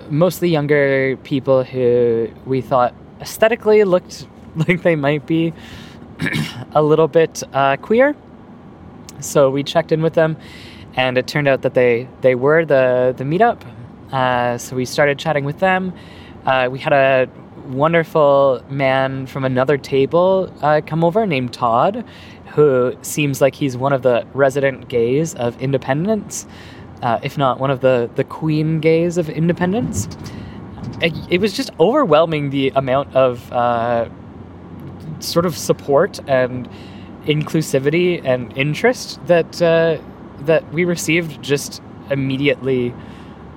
mostly 0.10 0.50
younger 0.50 1.18
people 1.24 1.63
who 1.63 2.30
we 2.46 2.62
thought 2.62 2.94
aesthetically 3.22 3.84
looked 3.84 4.27
like 4.68 4.82
they 4.84 4.96
might 4.96 5.25
be 5.25 5.54
a 6.74 6.82
little 6.82 7.08
bit 7.08 7.44
uh, 7.54 7.77
queer. 7.77 8.16
So 9.20 9.50
we 9.50 9.63
checked 9.63 9.92
in 9.92 10.01
with 10.01 10.13
them, 10.13 10.38
and 10.96 11.18
it 11.18 11.27
turned 11.27 11.48
out 11.48 11.63
that 11.63 11.74
they 11.74 12.08
they 12.22 12.36
were 12.36 12.66
the 12.66 13.13
the 13.18 13.24
meetup. 13.24 13.62
Uh, 14.12 14.58
so 14.58 14.75
we 14.75 14.86
started 14.86 15.18
chatting 15.18 15.44
with 15.44 15.60
them. 15.60 15.94
Uh, 16.46 16.70
we 16.72 16.80
had 16.80 16.94
a 16.94 17.27
wonderful 17.67 18.63
man 18.69 19.27
from 19.27 19.43
another 19.43 19.77
table 19.77 20.53
uh, 20.62 20.81
come 20.86 21.03
over 21.03 21.25
named 21.25 21.53
Todd, 21.53 22.05
who 22.47 22.97
seems 23.01 23.41
like 23.41 23.55
he's 23.55 23.77
one 23.77 23.93
of 23.93 24.01
the 24.01 24.25
resident 24.33 24.88
gays 24.89 25.36
of 25.36 25.59
Independence, 25.62 26.47
uh, 27.01 27.19
if 27.24 27.38
not 27.38 27.59
one 27.59 27.71
of 27.71 27.81
the, 27.81 28.09
the 28.15 28.24
queen 28.24 28.79
gays 28.79 29.17
of 29.17 29.29
Independence. 29.29 30.07
It, 31.01 31.13
it 31.29 31.41
was 31.41 31.53
just 31.53 31.69
overwhelming 31.79 32.50
the 32.50 32.69
amount 32.75 33.15
of 33.15 33.51
uh, 33.51 34.09
sort 35.19 35.45
of 35.45 35.57
support 35.57 36.19
and 36.27 36.67
inclusivity 37.25 38.24
and 38.25 38.57
interest 38.57 39.19
that 39.27 39.62
uh, 39.62 39.97
that 40.41 40.71
we 40.71 40.86
received 40.86 41.41
just 41.41 41.81
immediately 42.09 42.93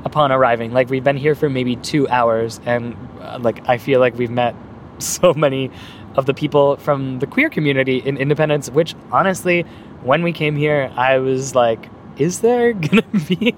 upon 0.04 0.32
arriving. 0.32 0.72
Like 0.72 0.90
we've 0.90 1.04
been 1.04 1.16
here 1.16 1.34
for 1.34 1.48
maybe 1.48 1.76
two 1.76 2.08
hours, 2.08 2.60
and 2.66 2.96
uh, 3.20 3.38
like 3.40 3.66
I 3.68 3.78
feel 3.78 4.00
like 4.00 4.16
we've 4.16 4.30
met 4.30 4.54
so 4.98 5.34
many 5.34 5.70
of 6.16 6.26
the 6.26 6.34
people 6.34 6.76
from 6.76 7.18
the 7.20 7.26
queer 7.26 7.48
community 7.48 7.98
in 7.98 8.16
Independence. 8.16 8.70
Which 8.70 8.94
honestly, 9.12 9.62
when 10.02 10.22
we 10.22 10.32
came 10.32 10.56
here, 10.56 10.92
I 10.96 11.18
was 11.18 11.54
like, 11.54 11.88
is 12.16 12.40
there 12.40 12.72
gonna 12.88 13.02
be 13.28 13.54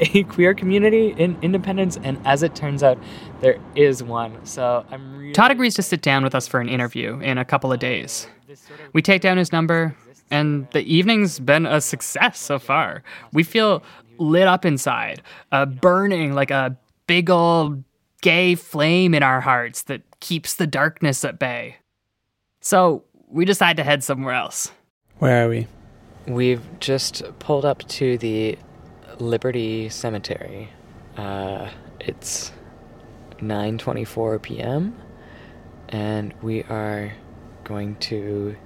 a 0.00 0.22
queer 0.24 0.54
community 0.54 1.14
in 1.16 1.38
Independence? 1.42 1.98
And 2.02 2.20
as 2.26 2.42
it 2.42 2.54
turns 2.54 2.82
out, 2.82 2.98
there 3.40 3.58
is 3.76 4.02
one. 4.02 4.44
So 4.44 4.84
I'm 4.90 5.16
really 5.16 5.32
Todd 5.32 5.50
agrees 5.50 5.74
to 5.74 5.82
sit 5.82 6.02
down 6.02 6.24
with 6.24 6.34
us 6.34 6.46
for 6.48 6.60
an 6.60 6.68
interview 6.68 7.18
in 7.20 7.38
a 7.38 7.44
couple 7.44 7.72
of 7.72 7.78
days. 7.78 8.26
We 8.92 9.00
take 9.02 9.22
down 9.22 9.36
his 9.36 9.52
number, 9.52 9.94
and 10.30 10.66
the 10.72 10.80
evening's 10.80 11.38
been 11.38 11.66
a 11.66 11.80
success 11.80 12.38
so 12.38 12.58
far. 12.58 13.04
We 13.32 13.44
feel 13.44 13.82
lit 14.20 14.46
up 14.46 14.64
inside, 14.64 15.22
uh, 15.50 15.66
burning 15.66 16.34
like 16.34 16.50
a 16.50 16.76
big 17.06 17.30
old 17.30 17.82
gay 18.20 18.54
flame 18.54 19.14
in 19.14 19.22
our 19.22 19.40
hearts 19.40 19.82
that 19.82 20.02
keeps 20.20 20.54
the 20.54 20.66
darkness 20.66 21.24
at 21.24 21.38
bay. 21.38 21.76
So 22.60 23.04
we 23.28 23.44
decide 23.44 23.76
to 23.78 23.82
head 23.82 24.04
somewhere 24.04 24.34
else. 24.34 24.70
Where 25.18 25.44
are 25.44 25.48
we? 25.48 25.66
We've 26.26 26.62
just 26.80 27.22
pulled 27.38 27.64
up 27.64 27.86
to 27.88 28.18
the 28.18 28.58
Liberty 29.18 29.88
Cemetery. 29.88 30.68
Uh, 31.16 31.70
it's 31.98 32.52
9:24 33.38 34.42
p.m. 34.42 34.96
and 35.88 36.34
we 36.42 36.62
are 36.64 37.12
going 37.64 37.96
to 37.96 38.56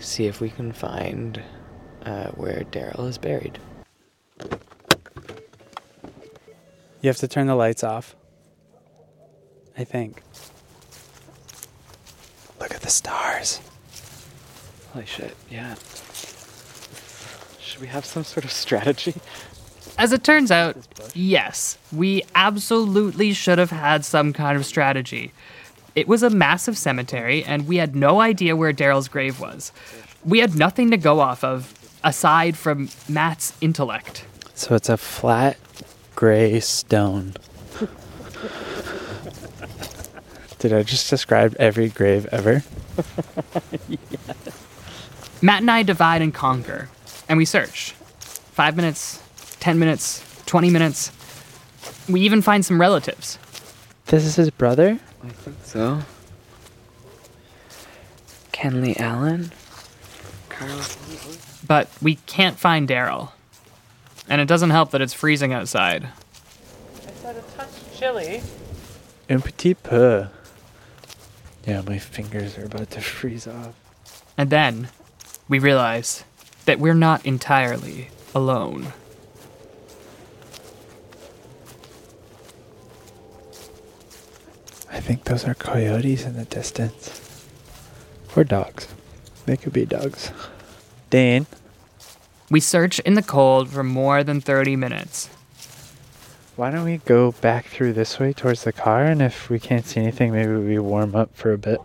see 0.00 0.26
if 0.26 0.40
we 0.40 0.50
can 0.50 0.72
find 0.72 1.40
uh, 2.04 2.28
where 2.30 2.64
Daryl 2.70 3.08
is 3.08 3.18
buried. 3.18 3.58
You 7.02 7.08
have 7.08 7.18
to 7.18 7.28
turn 7.28 7.48
the 7.48 7.56
lights 7.56 7.82
off. 7.82 8.14
I 9.76 9.84
think. 9.84 10.22
Look 12.60 12.74
at 12.74 12.80
the 12.80 12.90
stars. 12.90 13.60
Holy 14.92 15.06
shit, 15.06 15.36
yeah. 15.50 15.74
Should 17.60 17.80
we 17.80 17.88
have 17.88 18.04
some 18.04 18.22
sort 18.22 18.44
of 18.44 18.52
strategy? 18.52 19.14
As 19.98 20.12
it 20.12 20.22
turns 20.22 20.50
out, 20.50 20.76
yes, 21.14 21.76
we 21.90 22.22
absolutely 22.34 23.32
should 23.32 23.58
have 23.58 23.70
had 23.70 24.04
some 24.04 24.32
kind 24.32 24.56
of 24.56 24.64
strategy. 24.64 25.32
It 25.96 26.06
was 26.06 26.22
a 26.22 26.30
massive 26.30 26.78
cemetery, 26.78 27.44
and 27.44 27.66
we 27.66 27.78
had 27.78 27.96
no 27.96 28.20
idea 28.20 28.54
where 28.54 28.72
Daryl's 28.72 29.08
grave 29.08 29.40
was. 29.40 29.72
We 30.24 30.38
had 30.38 30.54
nothing 30.54 30.90
to 30.92 30.96
go 30.96 31.20
off 31.20 31.42
of 31.42 31.74
aside 32.04 32.56
from 32.56 32.90
Matt's 33.08 33.54
intellect. 33.60 34.24
So 34.54 34.74
it's 34.74 34.88
a 34.88 34.96
flat 34.96 35.56
gray 36.22 36.60
stone. 36.60 37.34
Did 40.60 40.72
I 40.72 40.84
just 40.84 41.10
describe 41.10 41.56
every 41.58 41.88
grave 41.88 42.28
ever? 42.30 42.62
Matt 45.42 45.62
and 45.62 45.70
I 45.72 45.82
divide 45.82 46.22
and 46.22 46.32
conquer, 46.32 46.88
and 47.28 47.38
we 47.38 47.44
search. 47.44 47.90
Five 48.52 48.76
minutes, 48.76 49.20
10 49.58 49.80
minutes, 49.80 50.24
20 50.46 50.70
minutes. 50.70 51.10
We 52.08 52.20
even 52.20 52.40
find 52.40 52.64
some 52.64 52.80
relatives. 52.80 53.36
This 54.06 54.24
is 54.24 54.36
his 54.36 54.50
brother? 54.50 55.00
I 55.24 55.28
think 55.28 55.56
so. 55.64 56.02
Kenley 58.52 58.96
Allen? 59.00 59.50
Carlos. 60.48 60.96
But 61.66 61.88
we 62.00 62.14
can't 62.26 62.60
find 62.60 62.88
Daryl. 62.88 63.32
And 64.28 64.40
it 64.40 64.48
doesn't 64.48 64.70
help 64.70 64.90
that 64.92 65.00
it's 65.00 65.12
freezing 65.12 65.52
outside. 65.52 66.04
I 66.04 67.10
said 67.12 67.36
a 67.36 67.42
touch 67.56 67.68
chilly. 67.96 68.42
Un 69.28 69.40
petit 69.40 69.74
peu. 69.74 70.28
Yeah, 71.66 71.82
my 71.82 71.98
fingers 71.98 72.58
are 72.58 72.64
about 72.64 72.90
to 72.92 73.00
freeze 73.00 73.46
off. 73.46 73.74
And 74.36 74.50
then 74.50 74.88
we 75.48 75.58
realize 75.58 76.24
that 76.64 76.78
we're 76.78 76.94
not 76.94 77.24
entirely 77.26 78.08
alone. 78.34 78.92
I 84.90 85.00
think 85.00 85.24
those 85.24 85.46
are 85.46 85.54
coyotes 85.54 86.24
in 86.24 86.36
the 86.36 86.44
distance. 86.44 87.46
Or 88.36 88.44
dogs. 88.44 88.88
They 89.46 89.56
could 89.56 89.72
be 89.72 89.84
dogs. 89.84 90.30
Dane, 91.10 91.46
We 92.52 92.60
search 92.60 92.98
in 92.98 93.14
the 93.14 93.22
cold 93.22 93.70
for 93.70 93.82
more 93.82 94.22
than 94.22 94.42
30 94.42 94.76
minutes. 94.76 95.30
why 96.54 96.70
don't 96.70 96.84
we 96.84 96.98
go 96.98 97.32
back 97.32 97.64
through 97.68 97.94
this 97.94 98.20
way 98.20 98.34
towards 98.34 98.64
the 98.64 98.74
car? 98.74 99.06
And 99.06 99.22
if 99.22 99.48
we 99.48 99.58
can't 99.58 99.86
see 99.86 100.00
anything, 100.00 100.32
maybe 100.32 100.52
we 100.52 100.78
warm 100.78 101.16
up 101.16 101.34
for 101.34 101.54
a 101.54 101.56
bit. 101.56 101.80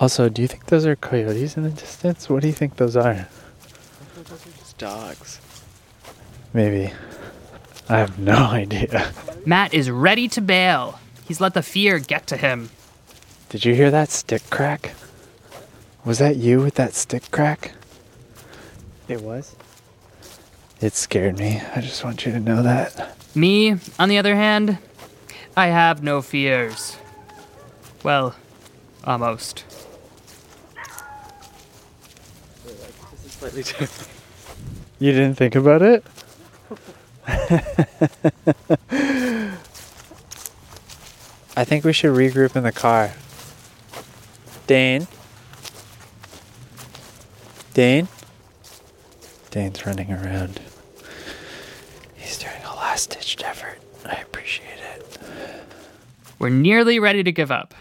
Also, 0.00 0.28
do 0.28 0.42
you 0.42 0.48
think 0.48 0.66
those 0.66 0.84
are 0.86 0.96
coyotes 0.96 1.56
in 1.56 1.62
the 1.62 1.70
distance? 1.70 2.28
What 2.28 2.42
do 2.42 2.48
you 2.48 2.52
think 2.52 2.74
those 2.74 2.96
are? 2.96 3.28
Those 4.16 4.44
are 4.44 4.58
just 4.58 4.76
dogs. 4.76 5.40
Maybe. 6.52 6.92
I 7.88 7.98
have 7.98 8.18
no 8.18 8.34
idea. 8.62 9.12
Matt 9.46 9.72
is 9.72 9.88
ready 9.88 10.26
to 10.30 10.40
bail. 10.40 10.98
He's 11.28 11.40
let 11.40 11.54
the 11.54 11.62
fear 11.62 12.00
get 12.00 12.26
to 12.26 12.36
him. 12.36 12.70
Did 13.50 13.64
you 13.64 13.76
hear 13.76 13.92
that 13.92 14.10
stick 14.10 14.42
crack? 14.50 14.94
Was 16.04 16.18
that 16.18 16.34
you 16.34 16.58
with 16.60 16.74
that 16.74 16.94
stick 16.94 17.30
crack? 17.30 17.70
It 19.08 19.20
was? 19.20 19.54
It 20.80 20.94
scared 20.94 21.38
me. 21.38 21.60
I 21.74 21.80
just 21.80 22.04
want 22.04 22.24
you 22.24 22.32
to 22.32 22.40
know 22.40 22.62
that. 22.62 23.16
Me, 23.34 23.76
on 23.98 24.08
the 24.08 24.18
other 24.18 24.34
hand, 24.34 24.78
I 25.56 25.66
have 25.66 26.02
no 26.02 26.22
fears. 26.22 26.96
Well, 28.02 28.34
almost. 29.04 29.64
This 32.64 33.24
is 33.24 33.32
slightly 33.32 33.62
different. 33.62 34.08
You 34.98 35.12
didn't 35.12 35.34
think 35.34 35.54
about 35.54 35.82
it? 35.82 36.04
I 41.56 41.64
think 41.64 41.84
we 41.84 41.92
should 41.92 42.14
regroup 42.14 42.56
in 42.56 42.64
the 42.64 42.72
car. 42.72 43.12
Dane? 44.66 45.06
Dane? 47.74 48.08
Dane's 49.54 49.86
running 49.86 50.10
around. 50.10 50.58
He's 52.16 52.38
doing 52.38 52.60
a 52.64 52.74
last 52.74 53.10
ditched 53.10 53.44
effort. 53.44 53.78
I 54.04 54.14
appreciate 54.14 54.80
it. 54.96 55.20
We're 56.40 56.48
nearly 56.48 56.98
ready 56.98 57.22
to 57.22 57.30
give 57.30 57.52
up. 57.52 57.72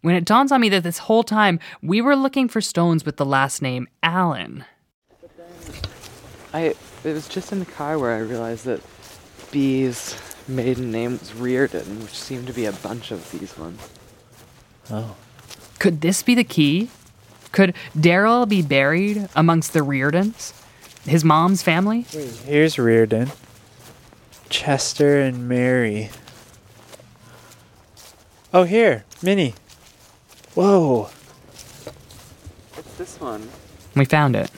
When 0.00 0.16
it 0.16 0.24
dawns 0.24 0.50
on 0.50 0.60
me 0.60 0.68
that 0.70 0.82
this 0.82 0.98
whole 0.98 1.22
time 1.22 1.60
we 1.82 2.00
were 2.00 2.16
looking 2.16 2.48
for 2.48 2.60
stones 2.60 3.06
with 3.06 3.16
the 3.16 3.24
last 3.24 3.62
name 3.62 3.86
Allen. 4.02 4.64
I 6.52 6.74
it 7.04 7.12
was 7.12 7.28
just 7.28 7.52
in 7.52 7.60
the 7.60 7.66
car 7.66 7.96
where 7.96 8.16
I 8.16 8.18
realized 8.18 8.64
that 8.64 8.80
B's 9.52 10.20
maiden 10.48 10.90
name 10.90 11.12
was 11.12 11.32
Reardon, 11.32 12.02
which 12.02 12.18
seemed 12.18 12.48
to 12.48 12.52
be 12.52 12.64
a 12.64 12.72
bunch 12.72 13.12
of 13.12 13.30
these 13.30 13.56
ones. 13.56 13.88
Oh. 14.90 15.14
Could 15.78 16.00
this 16.00 16.24
be 16.24 16.34
the 16.34 16.42
key? 16.42 16.90
Could 17.52 17.74
Daryl 17.96 18.48
be 18.48 18.62
buried 18.62 19.28
amongst 19.36 19.74
the 19.74 19.84
Reardons? 19.84 20.54
His 21.04 21.24
mom's 21.24 21.62
family? 21.62 22.02
Here's 22.02 22.78
Reardon. 22.78 23.30
Chester 24.50 25.20
and 25.20 25.48
Mary. 25.48 26.10
Oh, 28.52 28.64
here, 28.64 29.04
Minnie. 29.22 29.54
Whoa. 30.54 31.10
What's 32.74 32.94
this 32.96 33.20
one? 33.20 33.48
We 33.94 34.04
found 34.04 34.36
it. 34.36 34.50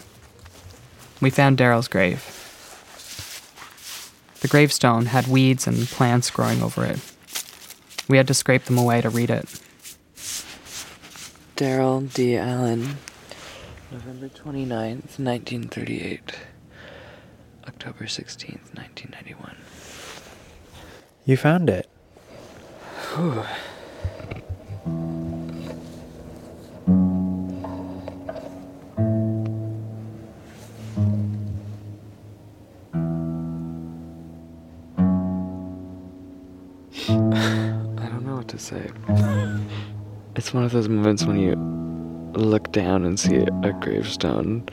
We 1.21 1.31
found 1.31 1.59
Daryl's 1.59 1.89
grave. 1.89 2.25
The 4.41 4.49
gravestone 4.49 5.07
had 5.07 5.27
weeds 5.27 5.67
and 5.67 5.87
plants 5.87 6.31
growing 6.31 6.63
over 6.63 6.85
it. 6.85 6.99
We 8.09 8.17
had 8.17 8.27
to 8.29 8.35
scrape 8.35 8.65
them 8.65 8.79
away 8.79 9.01
to 9.03 9.11
read 9.11 9.31
it. 9.31 9.45
Daryl 11.57 12.13
D. 12.13 12.37
Allen, 12.37 12.97
November 13.93 14.29
29th, 14.29 15.19
1938. 15.19 16.33
October 17.67 18.05
16th, 18.05 18.73
1991. 18.77 19.57
You 21.25 21.37
found 21.37 21.69
it. 21.69 21.89
Whew. 23.15 23.41
I 37.09 38.07
don't 38.07 38.25
know 38.25 38.37
what 38.37 38.47
to 38.49 38.59
say. 38.59 38.89
It's 40.37 40.55
one 40.55 40.63
of 40.63 40.71
those 40.71 40.89
moments 40.89 41.25
when 41.25 41.41
you 41.41 41.80
look 42.33 42.73
down 42.73 43.05
and 43.05 43.19
see 43.19 43.37
a 43.37 43.73
gravestone, 43.81 44.65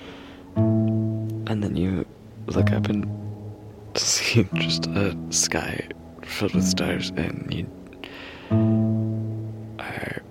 and 0.56 1.64
then 1.64 1.76
you 1.76 2.06
look 2.48 2.72
up 2.72 2.88
and 2.88 3.10
see 3.96 4.48
just 4.56 4.88
a 4.88 5.16
sky 5.30 5.88
filled 6.24 6.54
with 6.54 6.66
stars, 6.66 7.12
and 7.16 7.54
you 7.54 7.66
are 9.80 10.22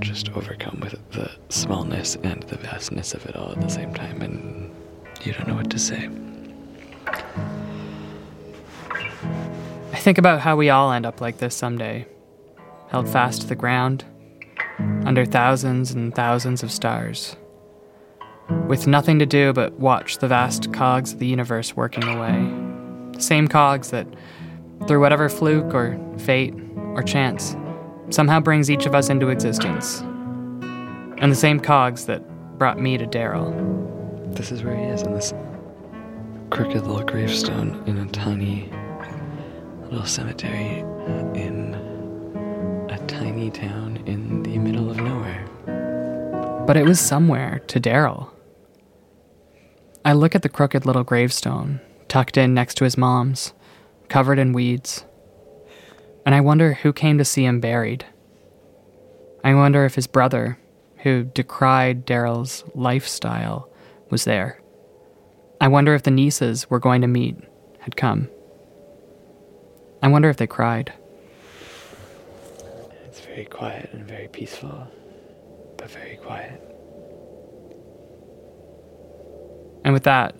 just 0.00 0.30
overcome 0.32 0.80
with 0.80 0.94
the 1.12 1.30
smallness 1.48 2.16
and 2.22 2.42
the 2.44 2.56
vastness 2.56 3.14
of 3.14 3.24
it 3.26 3.36
all 3.36 3.52
at 3.52 3.60
the 3.60 3.68
same 3.68 3.92
time, 3.94 4.20
and 4.22 4.74
you 5.22 5.32
don't 5.32 5.48
know 5.48 5.54
what 5.54 5.70
to 5.70 5.78
say. 5.78 6.08
I 9.92 9.98
think 9.98 10.18
about 10.18 10.40
how 10.40 10.56
we 10.56 10.70
all 10.70 10.92
end 10.92 11.06
up 11.06 11.20
like 11.20 11.38
this 11.38 11.54
someday, 11.54 12.06
held 12.88 13.08
fast 13.08 13.42
to 13.42 13.46
the 13.46 13.54
ground, 13.54 14.04
under 14.78 15.24
thousands 15.24 15.92
and 15.92 16.14
thousands 16.14 16.62
of 16.62 16.70
stars, 16.72 17.36
with 18.66 18.86
nothing 18.86 19.18
to 19.18 19.26
do 19.26 19.52
but 19.52 19.72
watch 19.74 20.18
the 20.18 20.28
vast 20.28 20.72
cogs 20.72 21.12
of 21.12 21.18
the 21.18 21.26
universe 21.26 21.76
working 21.76 22.04
away. 22.04 23.12
The 23.16 23.22
same 23.22 23.48
cogs 23.48 23.90
that, 23.90 24.06
through 24.86 25.00
whatever 25.00 25.28
fluke 25.28 25.72
or 25.74 25.98
fate 26.18 26.54
or 26.94 27.02
chance, 27.02 27.56
somehow 28.10 28.40
brings 28.40 28.70
each 28.70 28.86
of 28.86 28.94
us 28.94 29.08
into 29.08 29.28
existence. 29.28 30.00
And 31.18 31.30
the 31.30 31.36
same 31.36 31.60
cogs 31.60 32.06
that 32.06 32.22
brought 32.58 32.80
me 32.80 32.98
to 32.98 33.06
Daryl. 33.06 33.52
This 34.34 34.50
is 34.50 34.62
where 34.62 34.76
he 34.76 34.84
is 34.84 35.02
on 35.04 35.14
this 35.14 35.32
crooked 36.50 36.86
little 36.86 37.04
gravestone 37.04 37.82
in 37.86 37.98
a 37.98 38.06
tiny 38.06 38.70
little 39.90 40.06
cemetery 40.06 40.80
in 41.34 41.93
tiny 43.24 43.50
town 43.50 43.96
in 44.04 44.42
the 44.42 44.58
middle 44.58 44.90
of 44.90 44.98
nowhere. 44.98 45.46
But 46.66 46.76
it 46.76 46.84
was 46.84 47.00
somewhere 47.00 47.60
to 47.68 47.80
Daryl. 47.80 48.28
I 50.04 50.12
look 50.12 50.34
at 50.34 50.42
the 50.42 50.50
crooked 50.50 50.84
little 50.84 51.04
gravestone, 51.04 51.80
tucked 52.06 52.36
in 52.36 52.52
next 52.52 52.74
to 52.74 52.84
his 52.84 52.98
mom's, 52.98 53.54
covered 54.10 54.38
in 54.38 54.52
weeds. 54.52 55.06
And 56.26 56.34
I 56.34 56.42
wonder 56.42 56.74
who 56.74 56.92
came 56.92 57.16
to 57.16 57.24
see 57.24 57.46
him 57.46 57.60
buried. 57.60 58.04
I 59.42 59.54
wonder 59.54 59.86
if 59.86 59.94
his 59.94 60.06
brother, 60.06 60.58
who 60.98 61.24
decried 61.24 62.06
Daryl's 62.06 62.62
lifestyle, 62.74 63.70
was 64.10 64.24
there. 64.24 64.60
I 65.62 65.68
wonder 65.68 65.94
if 65.94 66.02
the 66.02 66.10
nieces 66.10 66.68
we're 66.68 66.78
going 66.78 67.00
to 67.00 67.06
meet 67.06 67.38
had 67.78 67.96
come. 67.96 68.28
I 70.02 70.08
wonder 70.08 70.28
if 70.28 70.36
they 70.36 70.46
cried. 70.46 70.92
Very 73.34 73.46
quiet 73.46 73.90
and 73.92 74.06
very 74.06 74.28
peaceful, 74.28 74.86
but 75.76 75.90
very 75.90 76.16
quiet. 76.18 76.62
And 79.84 79.92
with 79.92 80.04
that, 80.04 80.36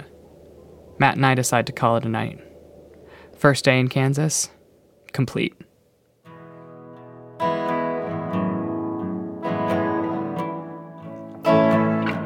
Matt 1.00 1.16
and 1.16 1.26
I 1.26 1.34
decide 1.34 1.66
to 1.66 1.72
call 1.72 1.96
it 1.96 2.04
a 2.04 2.08
night. 2.08 2.38
First 3.36 3.64
day 3.64 3.80
in 3.80 3.88
Kansas, 3.88 4.48
complete. 5.12 5.56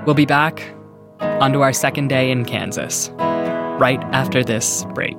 We'll 0.04 0.14
be 0.14 0.26
back 0.26 0.74
onto 1.20 1.62
our 1.62 1.72
second 1.72 2.08
day 2.08 2.30
in 2.30 2.44
Kansas, 2.44 3.08
right 3.16 4.04
after 4.12 4.44
this 4.44 4.84
break. 4.92 5.18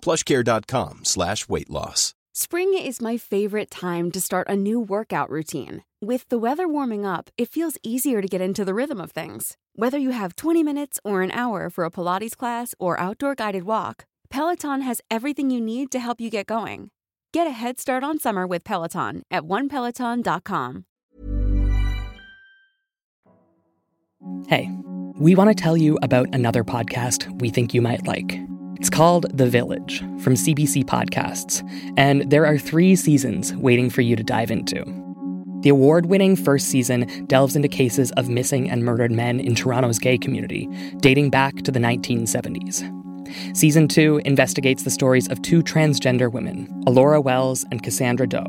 plushcare.com 0.00 1.04
slash 1.04 1.48
weight 1.48 1.70
loss. 1.70 2.14
Spring 2.32 2.74
is 2.74 3.02
my 3.02 3.16
favorite 3.16 3.70
time 3.70 4.10
to 4.12 4.20
start 4.20 4.48
a 4.48 4.56
new 4.56 4.80
workout 4.80 5.28
routine. 5.30 5.82
With 6.00 6.28
the 6.28 6.38
weather 6.38 6.68
warming 6.68 7.04
up, 7.04 7.28
it 7.36 7.48
feels 7.48 7.76
easier 7.82 8.22
to 8.22 8.28
get 8.28 8.40
into 8.40 8.64
the 8.64 8.72
rhythm 8.72 9.00
of 9.00 9.10
things. 9.10 9.56
Whether 9.74 9.98
you 9.98 10.10
have 10.10 10.36
20 10.36 10.62
minutes 10.62 11.00
or 11.04 11.22
an 11.22 11.32
hour 11.32 11.68
for 11.70 11.84
a 11.84 11.90
Pilates 11.90 12.36
class 12.36 12.74
or 12.78 12.98
outdoor 13.00 13.34
guided 13.34 13.64
walk, 13.64 14.04
Peloton 14.30 14.82
has 14.82 15.00
everything 15.10 15.50
you 15.50 15.60
need 15.60 15.90
to 15.90 15.98
help 15.98 16.20
you 16.20 16.30
get 16.30 16.46
going. 16.46 16.90
Get 17.32 17.46
a 17.46 17.50
head 17.50 17.80
start 17.80 18.04
on 18.04 18.18
summer 18.18 18.46
with 18.46 18.64
Peloton 18.64 19.22
at 19.30 19.42
onepeloton.com. 19.42 20.84
Hey, 24.48 24.70
we 25.18 25.34
want 25.34 25.50
to 25.50 25.54
tell 25.54 25.76
you 25.76 25.98
about 26.02 26.28
another 26.32 26.64
podcast 26.64 27.40
we 27.40 27.50
think 27.50 27.74
you 27.74 27.82
might 27.82 28.06
like. 28.06 28.40
It's 28.80 28.88
called 28.88 29.26
The 29.36 29.46
Village 29.46 29.98
from 30.22 30.36
CBC 30.36 30.86
Podcasts, 30.86 31.62
and 31.98 32.30
there 32.30 32.46
are 32.46 32.56
three 32.56 32.96
seasons 32.96 33.54
waiting 33.56 33.90
for 33.90 34.00
you 34.00 34.16
to 34.16 34.22
dive 34.22 34.50
into. 34.50 34.82
The 35.60 35.68
award 35.68 36.06
winning 36.06 36.34
first 36.34 36.68
season 36.68 37.26
delves 37.26 37.54
into 37.54 37.68
cases 37.68 38.10
of 38.12 38.30
missing 38.30 38.70
and 38.70 38.82
murdered 38.82 39.12
men 39.12 39.38
in 39.38 39.54
Toronto's 39.54 39.98
gay 39.98 40.16
community, 40.16 40.66
dating 41.00 41.28
back 41.28 41.56
to 41.56 41.70
the 41.70 41.78
1970s. 41.78 43.54
Season 43.54 43.86
2 43.86 44.22
investigates 44.24 44.84
the 44.84 44.90
stories 44.90 45.28
of 45.28 45.42
two 45.42 45.62
transgender 45.62 46.32
women, 46.32 46.66
Alloura 46.86 47.22
Wells 47.22 47.66
and 47.70 47.82
Cassandra 47.82 48.26
Do, 48.26 48.42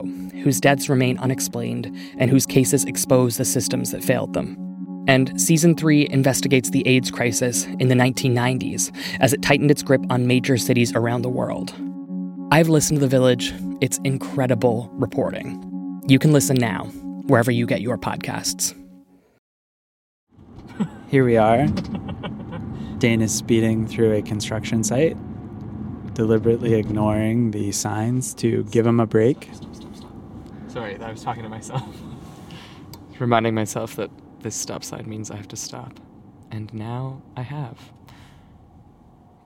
whose 0.43 0.61
deaths 0.61 0.87
remain 0.87 1.17
unexplained 1.17 1.93
and 2.17 2.31
whose 2.31 2.45
cases 2.45 2.85
expose 2.85 3.35
the 3.35 3.43
systems 3.43 3.91
that 3.91 4.01
failed 4.01 4.33
them. 4.33 4.70
And 5.07 5.39
Season 5.39 5.75
3 5.75 6.07
investigates 6.09 6.69
the 6.69 6.87
AIDS 6.87 7.09
crisis 7.09 7.65
in 7.79 7.87
the 7.87 7.95
1990s 7.95 8.95
as 9.19 9.33
it 9.33 9.41
tightened 9.41 9.71
its 9.71 9.81
grip 9.81 10.01
on 10.09 10.27
major 10.27 10.57
cities 10.57 10.93
around 10.93 11.23
the 11.23 11.29
world. 11.29 11.73
I've 12.51 12.69
listened 12.69 12.99
to 12.99 13.01
The 13.01 13.09
Village, 13.09 13.53
it's 13.81 13.97
incredible 14.03 14.89
reporting. 14.93 16.01
You 16.07 16.19
can 16.19 16.33
listen 16.33 16.57
now, 16.57 16.85
wherever 17.27 17.49
you 17.49 17.65
get 17.65 17.81
your 17.81 17.97
podcasts. 17.97 18.75
Here 21.07 21.25
we 21.25 21.37
are. 21.37 21.67
Dane 22.99 23.21
is 23.21 23.33
speeding 23.33 23.87
through 23.87 24.13
a 24.13 24.21
construction 24.21 24.83
site, 24.83 25.17
deliberately 26.13 26.75
ignoring 26.75 27.51
the 27.51 27.71
signs 27.71 28.33
to 28.35 28.63
give 28.65 28.85
him 28.85 28.99
a 28.99 29.07
break. 29.07 29.49
Sorry, 30.67 30.97
I 30.97 31.11
was 31.11 31.23
talking 31.23 31.43
to 31.43 31.49
myself. 31.49 31.83
Reminding 33.19 33.55
myself 33.55 33.95
that 33.95 34.09
this 34.41 34.55
stop 34.55 34.83
sign 34.83 35.07
means 35.07 35.31
I 35.31 35.35
have 35.35 35.47
to 35.49 35.55
stop. 35.55 35.99
And 36.51 36.73
now 36.73 37.21
I 37.37 37.41
have. 37.41 37.77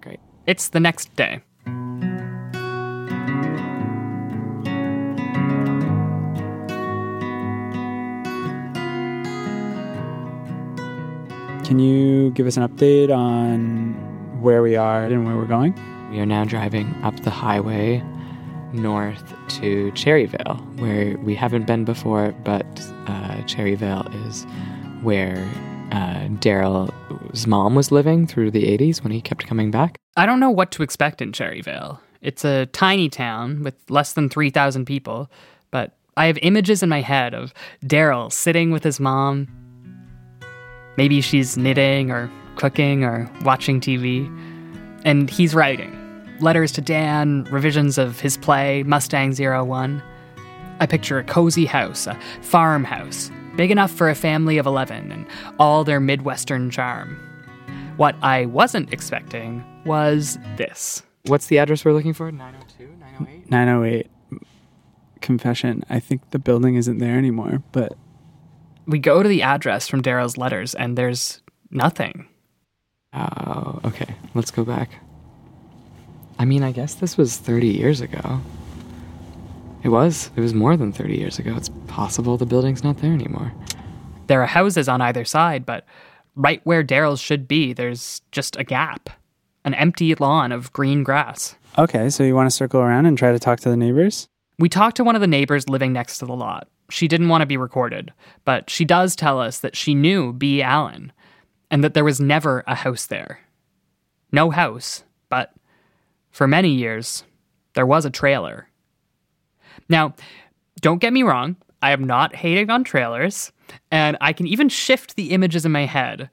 Great. 0.01 0.19
It's 0.47 0.69
the 0.69 0.79
next 0.79 1.15
day. 1.15 1.41
Can 11.65 11.79
you 11.79 12.29
give 12.31 12.45
us 12.45 12.57
an 12.57 12.67
update 12.67 13.09
on 13.15 13.93
where 14.39 14.61
we 14.61 14.75
are 14.75 15.03
and 15.03 15.25
where 15.25 15.35
we're 15.35 15.45
going? 15.45 15.73
We 16.11 16.19
are 16.19 16.25
now 16.25 16.45
driving 16.45 16.93
up 17.03 17.19
the 17.21 17.31
highway 17.31 18.03
north 18.71 19.33
to 19.47 19.91
Cherryvale, 19.93 20.59
where 20.79 21.17
we 21.17 21.33
haven't 21.33 21.65
been 21.65 21.83
before, 21.83 22.33
but 22.43 22.65
uh, 23.07 23.41
Cherryvale 23.45 24.05
is 24.27 24.45
where 25.05 25.37
uh, 25.91 26.27
Daryl's 26.41 27.47
mom 27.47 27.75
was 27.75 27.91
living 27.91 28.27
through 28.27 28.51
the 28.51 28.63
80s 28.63 29.03
when 29.03 29.11
he 29.11 29.21
kept 29.21 29.45
coming 29.45 29.71
back. 29.71 29.97
I 30.17 30.25
don't 30.25 30.39
know 30.39 30.49
what 30.49 30.71
to 30.71 30.83
expect 30.83 31.21
in 31.21 31.31
Cherryvale. 31.31 31.99
It's 32.21 32.43
a 32.43 32.65
tiny 32.67 33.07
town 33.07 33.63
with 33.63 33.75
less 33.89 34.13
than 34.13 34.29
3,000 34.29 34.85
people, 34.85 35.29
but 35.69 35.95
I 36.17 36.25
have 36.25 36.39
images 36.41 36.81
in 36.81 36.89
my 36.89 37.01
head 37.01 37.33
of 37.33 37.53
Daryl 37.85 38.31
sitting 38.31 38.71
with 38.71 38.83
his 38.83 38.99
mom. 38.99 39.47
Maybe 40.97 41.21
she's 41.21 41.55
knitting 41.55 42.09
or 42.09 42.31
cooking 42.55 43.03
or 43.03 43.29
watching 43.43 43.79
TV, 43.79 44.25
and 45.05 45.29
he's 45.29 45.53
writing 45.53 46.01
letters 46.41 46.71
to 46.73 46.81
Dan, 46.81 47.45
revisions 47.45 47.97
of 47.97 48.19
his 48.19 48.37
play, 48.37 48.83
Mustang 48.83 49.33
Zero 49.33 49.63
One. 49.63 50.01
I 50.79 50.85
picture 50.85 51.17
a 51.17 51.23
cozy 51.23 51.65
house, 51.65 52.07
a 52.07 52.19
farmhouse, 52.41 53.31
big 53.55 53.71
enough 53.71 53.91
for 53.91 54.09
a 54.09 54.15
family 54.15 54.57
of 54.57 54.65
11 54.65 55.11
and 55.11 55.25
all 55.59 55.83
their 55.83 55.99
Midwestern 55.99 56.69
charm. 56.69 57.17
What 57.97 58.15
I 58.21 58.45
wasn't 58.45 58.91
expecting 58.93 59.63
was 59.85 60.37
this. 60.57 61.01
What's 61.27 61.47
the 61.47 61.57
address 61.59 61.85
we're 61.85 61.93
looking 61.93 62.13
for? 62.13 62.31
902? 62.31 62.87
908? 62.99 63.49
908. 63.51 64.11
Confession. 65.21 65.83
I 65.89 65.99
think 65.99 66.29
the 66.31 66.39
building 66.39 66.75
isn't 66.75 66.97
there 66.99 67.17
anymore, 67.17 67.63
but 67.71 67.97
We 68.87 68.99
go 68.99 69.23
to 69.23 69.29
the 69.29 69.41
address 69.41 69.87
from 69.87 70.03
Daryl's 70.03 70.37
letters 70.37 70.75
and 70.75 70.97
there's 70.97 71.41
nothing. 71.71 72.27
Oh, 73.13 73.79
okay. 73.85 74.13
Let's 74.35 74.51
go 74.51 74.63
back. 74.63 74.89
I 76.37 76.45
mean, 76.45 76.63
I 76.63 76.71
guess 76.71 76.95
this 76.95 77.17
was 77.17 77.37
30 77.37 77.67
years 77.67 78.01
ago. 78.01 78.41
It 79.85 79.89
was. 79.89 80.31
It 80.35 80.41
was 80.41 80.55
more 80.55 80.75
than 80.75 80.91
30 80.91 81.15
years 81.15 81.37
ago. 81.37 81.53
It's 81.55 81.69
possible 81.85 82.37
the 82.37 82.45
building's 82.47 82.83
not 82.83 82.97
there 82.97 83.13
anymore. 83.13 83.53
There 84.25 84.41
are 84.41 84.47
houses 84.47 84.89
on 84.89 84.99
either 84.99 85.23
side, 85.23 85.63
but 85.63 85.85
right 86.35 86.59
where 86.63 86.83
Daryl's 86.83 87.21
should 87.21 87.47
be, 87.47 87.71
there's 87.71 88.23
just 88.31 88.55
a 88.57 88.63
gap 88.63 89.11
an 89.63 89.73
empty 89.75 90.13
lawn 90.15 90.51
of 90.51 90.71
green 90.73 91.03
grass. 91.03 91.55
okay, 91.77 92.09
so 92.09 92.23
you 92.23 92.35
want 92.35 92.49
to 92.49 92.55
circle 92.55 92.79
around 92.79 93.05
and 93.05 93.17
try 93.17 93.31
to 93.31 93.39
talk 93.39 93.59
to 93.59 93.69
the 93.69 93.77
neighbors? 93.77 94.27
We 94.59 94.69
talked 94.69 94.97
to 94.97 95.03
one 95.03 95.15
of 95.15 95.21
the 95.21 95.27
neighbors 95.27 95.67
living 95.67 95.91
next 95.91 96.19
to 96.19 96.25
the 96.25 96.35
lot. 96.35 96.67
She 96.89 97.07
didn't 97.07 97.29
want 97.29 97.41
to 97.41 97.47
be 97.47 97.57
recorded, 97.57 98.13
but 98.43 98.69
she 98.69 98.85
does 98.85 99.15
tell 99.15 99.39
us 99.39 99.59
that 99.59 99.75
she 99.75 99.95
knew 99.95 100.33
B. 100.33 100.61
Allen 100.61 101.11
and 101.71 101.83
that 101.83 101.93
there 101.95 102.03
was 102.03 102.19
never 102.19 102.63
a 102.65 102.75
house 102.75 103.07
there. 103.07 103.39
No 104.31 104.51
house, 104.51 105.03
but 105.29 105.53
for 106.31 106.47
many 106.47 106.69
years, 106.69 107.23
there 107.73 107.87
was 107.87 108.05
a 108.05 108.11
trailer. 108.11 108.67
Now, 109.89 110.13
don't 110.81 111.01
get 111.01 111.13
me 111.13 111.23
wrong, 111.23 111.55
I 111.81 111.91
am 111.91 112.03
not 112.03 112.35
hating 112.35 112.69
on 112.69 112.83
trailers, 112.83 113.51
and 113.91 114.17
I 114.21 114.33
can 114.33 114.47
even 114.47 114.69
shift 114.69 115.15
the 115.15 115.31
images 115.31 115.65
in 115.65 115.71
my 115.71 115.85
head. 115.85 116.29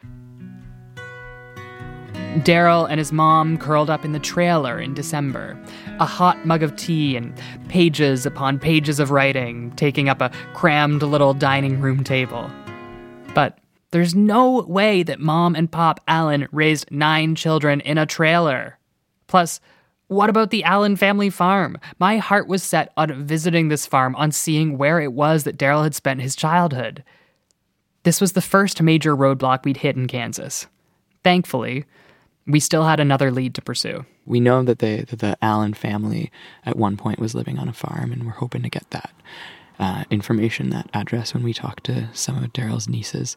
Daryl 2.39 2.89
and 2.89 2.99
his 2.99 3.13
mom 3.13 3.59
curled 3.59 3.91
up 3.91 4.07
in 4.07 4.13
the 4.13 4.19
trailer 4.19 4.81
in 4.81 4.95
December, 4.95 5.59
a 6.01 6.07
hot 6.07 6.47
mug 6.47 6.63
of 6.63 6.75
tea 6.77 7.15
and 7.15 7.39
pages 7.69 8.25
upon 8.25 8.59
pages 8.59 8.99
of 8.99 9.11
writing 9.11 9.71
taking 9.77 10.09
up 10.09 10.23
a 10.23 10.31
crammed 10.55 11.03
little 11.03 11.35
dining 11.35 11.79
room 11.79 12.03
table. 12.03 12.51
But 13.35 13.59
There's 13.93 14.15
no 14.15 14.63
way 14.63 15.03
that 15.03 15.21
mom 15.21 15.55
and 15.55 15.71
pop 15.71 16.01
Allen 16.09 16.49
raised 16.51 16.91
nine 16.91 17.35
children 17.35 17.81
in 17.81 17.99
a 17.99 18.07
trailer. 18.07 18.79
Plus, 19.27 19.61
what 20.13 20.31
about 20.31 20.51
the 20.51 20.65
Allen 20.65 20.97
family 20.97 21.31
farm? 21.31 21.79
My 21.99 22.19
heart 22.19 22.47
was 22.47 22.63
set 22.63 22.93
on 22.97 23.25
visiting 23.25 23.69
this 23.69 23.87
farm, 23.87 24.15
on 24.17 24.31
seeing 24.31 24.79
where 24.79 25.01
it 25.01 25.13
was 25.13 25.45
that 25.45 25.59
Daryl 25.59 25.83
had 25.83 25.95
spent 25.95 26.21
his 26.21 26.37
childhood. 26.37 27.03
This 28.05 28.21
was 28.21 28.33
the 28.33 28.41
first 28.41 28.83
major 28.83 29.17
roadblock 29.17 29.65
we'd 29.65 29.79
hit 29.79 29.97
in 29.97 30.07
Kansas. 30.07 30.67
Thankfully, 31.25 31.85
we 32.47 32.61
still 32.61 32.85
had 32.85 33.01
another 33.01 33.31
lead 33.31 33.55
to 33.55 33.63
pursue. 33.63 34.05
We 34.27 34.41
know 34.41 34.63
that 34.65 34.81
they 34.81 35.03
that 35.03 35.21
the 35.21 35.37
Allen 35.43 35.75
family 35.75 36.31
at 36.65 36.77
one 36.77 36.97
point 36.97 37.19
was 37.19 37.35
living 37.35 37.59
on 37.59 37.69
a 37.69 37.73
farm, 37.73 38.13
and 38.13 38.25
we're 38.25 38.33
hoping 38.33 38.63
to 38.63 38.69
get 38.69 38.89
that 38.91 39.13
uh, 39.79 40.05
information, 40.11 40.71
that 40.71 40.91
address, 40.93 41.35
when 41.35 41.43
we 41.43 41.55
talk 41.55 41.83
to 41.85 42.09
some 42.13 42.43
of 42.43 42.53
Daryl's 42.53 42.89
nieces 42.89 43.37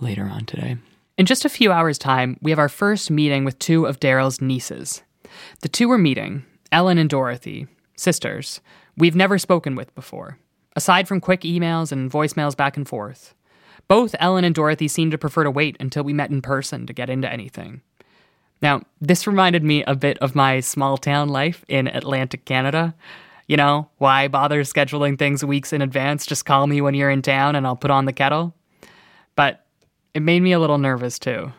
later 0.00 0.24
on 0.24 0.44
today. 0.44 0.76
In 1.18 1.26
just 1.26 1.44
a 1.44 1.50
few 1.50 1.72
hours' 1.72 1.98
time, 1.98 2.38
we 2.40 2.50
have 2.50 2.58
our 2.58 2.68
first 2.68 3.10
meeting 3.10 3.44
with 3.44 3.58
two 3.58 3.86
of 3.86 4.00
Daryl's 4.00 4.40
nieces. 4.40 5.02
The 5.60 5.68
two 5.68 5.88
we're 5.88 5.98
meeting, 5.98 6.44
Ellen 6.70 6.98
and 6.98 7.10
Dorothy, 7.10 7.66
sisters, 7.96 8.60
we've 8.96 9.16
never 9.16 9.38
spoken 9.38 9.74
with 9.74 9.94
before, 9.94 10.38
aside 10.76 11.08
from 11.08 11.20
quick 11.20 11.42
emails 11.42 11.92
and 11.92 12.10
voicemails 12.10 12.56
back 12.56 12.76
and 12.76 12.88
forth. 12.88 13.34
Both 13.88 14.14
Ellen 14.18 14.44
and 14.44 14.54
Dorothy 14.54 14.88
seemed 14.88 15.12
to 15.12 15.18
prefer 15.18 15.44
to 15.44 15.50
wait 15.50 15.76
until 15.80 16.04
we 16.04 16.12
met 16.12 16.30
in 16.30 16.40
person 16.42 16.86
to 16.86 16.92
get 16.92 17.10
into 17.10 17.30
anything. 17.30 17.82
Now, 18.62 18.82
this 19.00 19.26
reminded 19.26 19.64
me 19.64 19.82
a 19.84 19.96
bit 19.96 20.18
of 20.18 20.34
my 20.36 20.60
small 20.60 20.96
town 20.96 21.28
life 21.28 21.64
in 21.68 21.88
Atlantic 21.88 22.44
Canada. 22.44 22.94
You 23.48 23.56
know, 23.56 23.90
why 23.98 24.28
bother 24.28 24.62
scheduling 24.62 25.18
things 25.18 25.44
weeks 25.44 25.72
in 25.72 25.82
advance? 25.82 26.24
Just 26.24 26.46
call 26.46 26.66
me 26.68 26.80
when 26.80 26.94
you're 26.94 27.10
in 27.10 27.22
town 27.22 27.56
and 27.56 27.66
I'll 27.66 27.76
put 27.76 27.90
on 27.90 28.04
the 28.04 28.12
kettle. 28.12 28.54
But 29.34 29.66
it 30.14 30.22
made 30.22 30.40
me 30.40 30.52
a 30.52 30.60
little 30.60 30.78
nervous 30.78 31.18
too. 31.18 31.52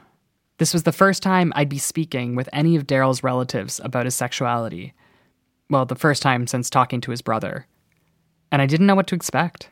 This 0.59 0.73
was 0.73 0.83
the 0.83 0.91
first 0.91 1.23
time 1.23 1.51
I'd 1.55 1.69
be 1.69 1.79
speaking 1.79 2.35
with 2.35 2.47
any 2.53 2.75
of 2.75 2.85
Daryl's 2.85 3.23
relatives 3.23 3.81
about 3.83 4.05
his 4.05 4.15
sexuality. 4.15 4.93
Well, 5.69 5.85
the 5.85 5.95
first 5.95 6.21
time 6.21 6.45
since 6.45 6.69
talking 6.69 7.01
to 7.01 7.11
his 7.11 7.21
brother. 7.21 7.65
And 8.51 8.61
I 8.61 8.67
didn't 8.67 8.85
know 8.85 8.95
what 8.95 9.07
to 9.07 9.15
expect. 9.15 9.69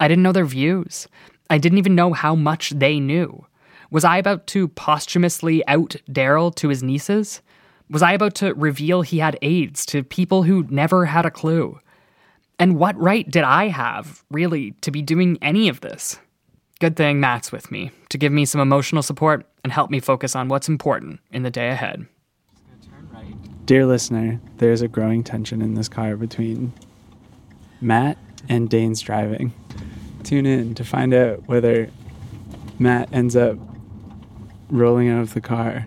I 0.00 0.08
didn't 0.08 0.24
know 0.24 0.32
their 0.32 0.44
views. 0.44 1.06
I 1.48 1.58
didn't 1.58 1.78
even 1.78 1.94
know 1.94 2.12
how 2.12 2.34
much 2.34 2.70
they 2.70 2.98
knew. 2.98 3.46
Was 3.90 4.04
I 4.04 4.18
about 4.18 4.46
to 4.48 4.68
posthumously 4.68 5.66
out 5.68 5.96
Daryl 6.10 6.54
to 6.56 6.68
his 6.68 6.82
nieces? 6.82 7.40
Was 7.88 8.02
I 8.02 8.12
about 8.12 8.34
to 8.36 8.54
reveal 8.54 9.02
he 9.02 9.18
had 9.18 9.38
AIDS 9.42 9.84
to 9.86 10.02
people 10.02 10.44
who 10.44 10.66
never 10.70 11.06
had 11.06 11.26
a 11.26 11.30
clue? 11.30 11.78
And 12.58 12.78
what 12.78 12.98
right 12.98 13.28
did 13.28 13.42
I 13.42 13.68
have, 13.68 14.24
really, 14.30 14.72
to 14.82 14.90
be 14.90 15.02
doing 15.02 15.38
any 15.40 15.68
of 15.68 15.80
this? 15.80 16.18
Good 16.80 16.96
thing 16.96 17.20
Matt's 17.20 17.52
with 17.52 17.70
me 17.70 17.90
to 18.08 18.16
give 18.16 18.32
me 18.32 18.46
some 18.46 18.58
emotional 18.58 19.02
support 19.02 19.46
and 19.62 19.70
help 19.70 19.90
me 19.90 20.00
focus 20.00 20.34
on 20.34 20.48
what's 20.48 20.66
important 20.66 21.20
in 21.30 21.42
the 21.42 21.50
day 21.50 21.68
ahead. 21.68 22.06
Dear 23.66 23.84
listener, 23.84 24.40
there's 24.56 24.80
a 24.80 24.88
growing 24.88 25.22
tension 25.22 25.60
in 25.60 25.74
this 25.74 25.90
car 25.90 26.16
between 26.16 26.72
Matt 27.82 28.16
and 28.48 28.70
Dane's 28.70 29.02
driving. 29.02 29.52
Tune 30.22 30.46
in 30.46 30.74
to 30.74 30.82
find 30.82 31.12
out 31.12 31.46
whether 31.46 31.90
Matt 32.78 33.12
ends 33.12 33.36
up 33.36 33.58
rolling 34.70 35.10
out 35.10 35.20
of 35.20 35.34
the 35.34 35.42
car 35.42 35.86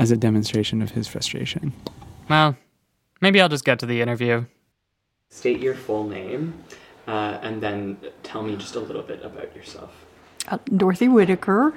as 0.00 0.10
a 0.10 0.16
demonstration 0.16 0.82
of 0.82 0.90
his 0.90 1.06
frustration. 1.06 1.72
Well, 2.28 2.56
maybe 3.20 3.40
I'll 3.40 3.48
just 3.48 3.64
get 3.64 3.78
to 3.78 3.86
the 3.86 4.00
interview. 4.00 4.44
State 5.30 5.60
your 5.60 5.76
full 5.76 6.02
name 6.02 6.64
uh, 7.06 7.38
and 7.42 7.62
then 7.62 7.98
tell 8.24 8.42
me 8.42 8.56
just 8.56 8.74
a 8.74 8.80
little 8.80 9.02
bit 9.02 9.24
about 9.24 9.54
yourself. 9.54 10.05
Uh, 10.48 10.58
Dorothy 10.76 11.08
Whitaker. 11.08 11.74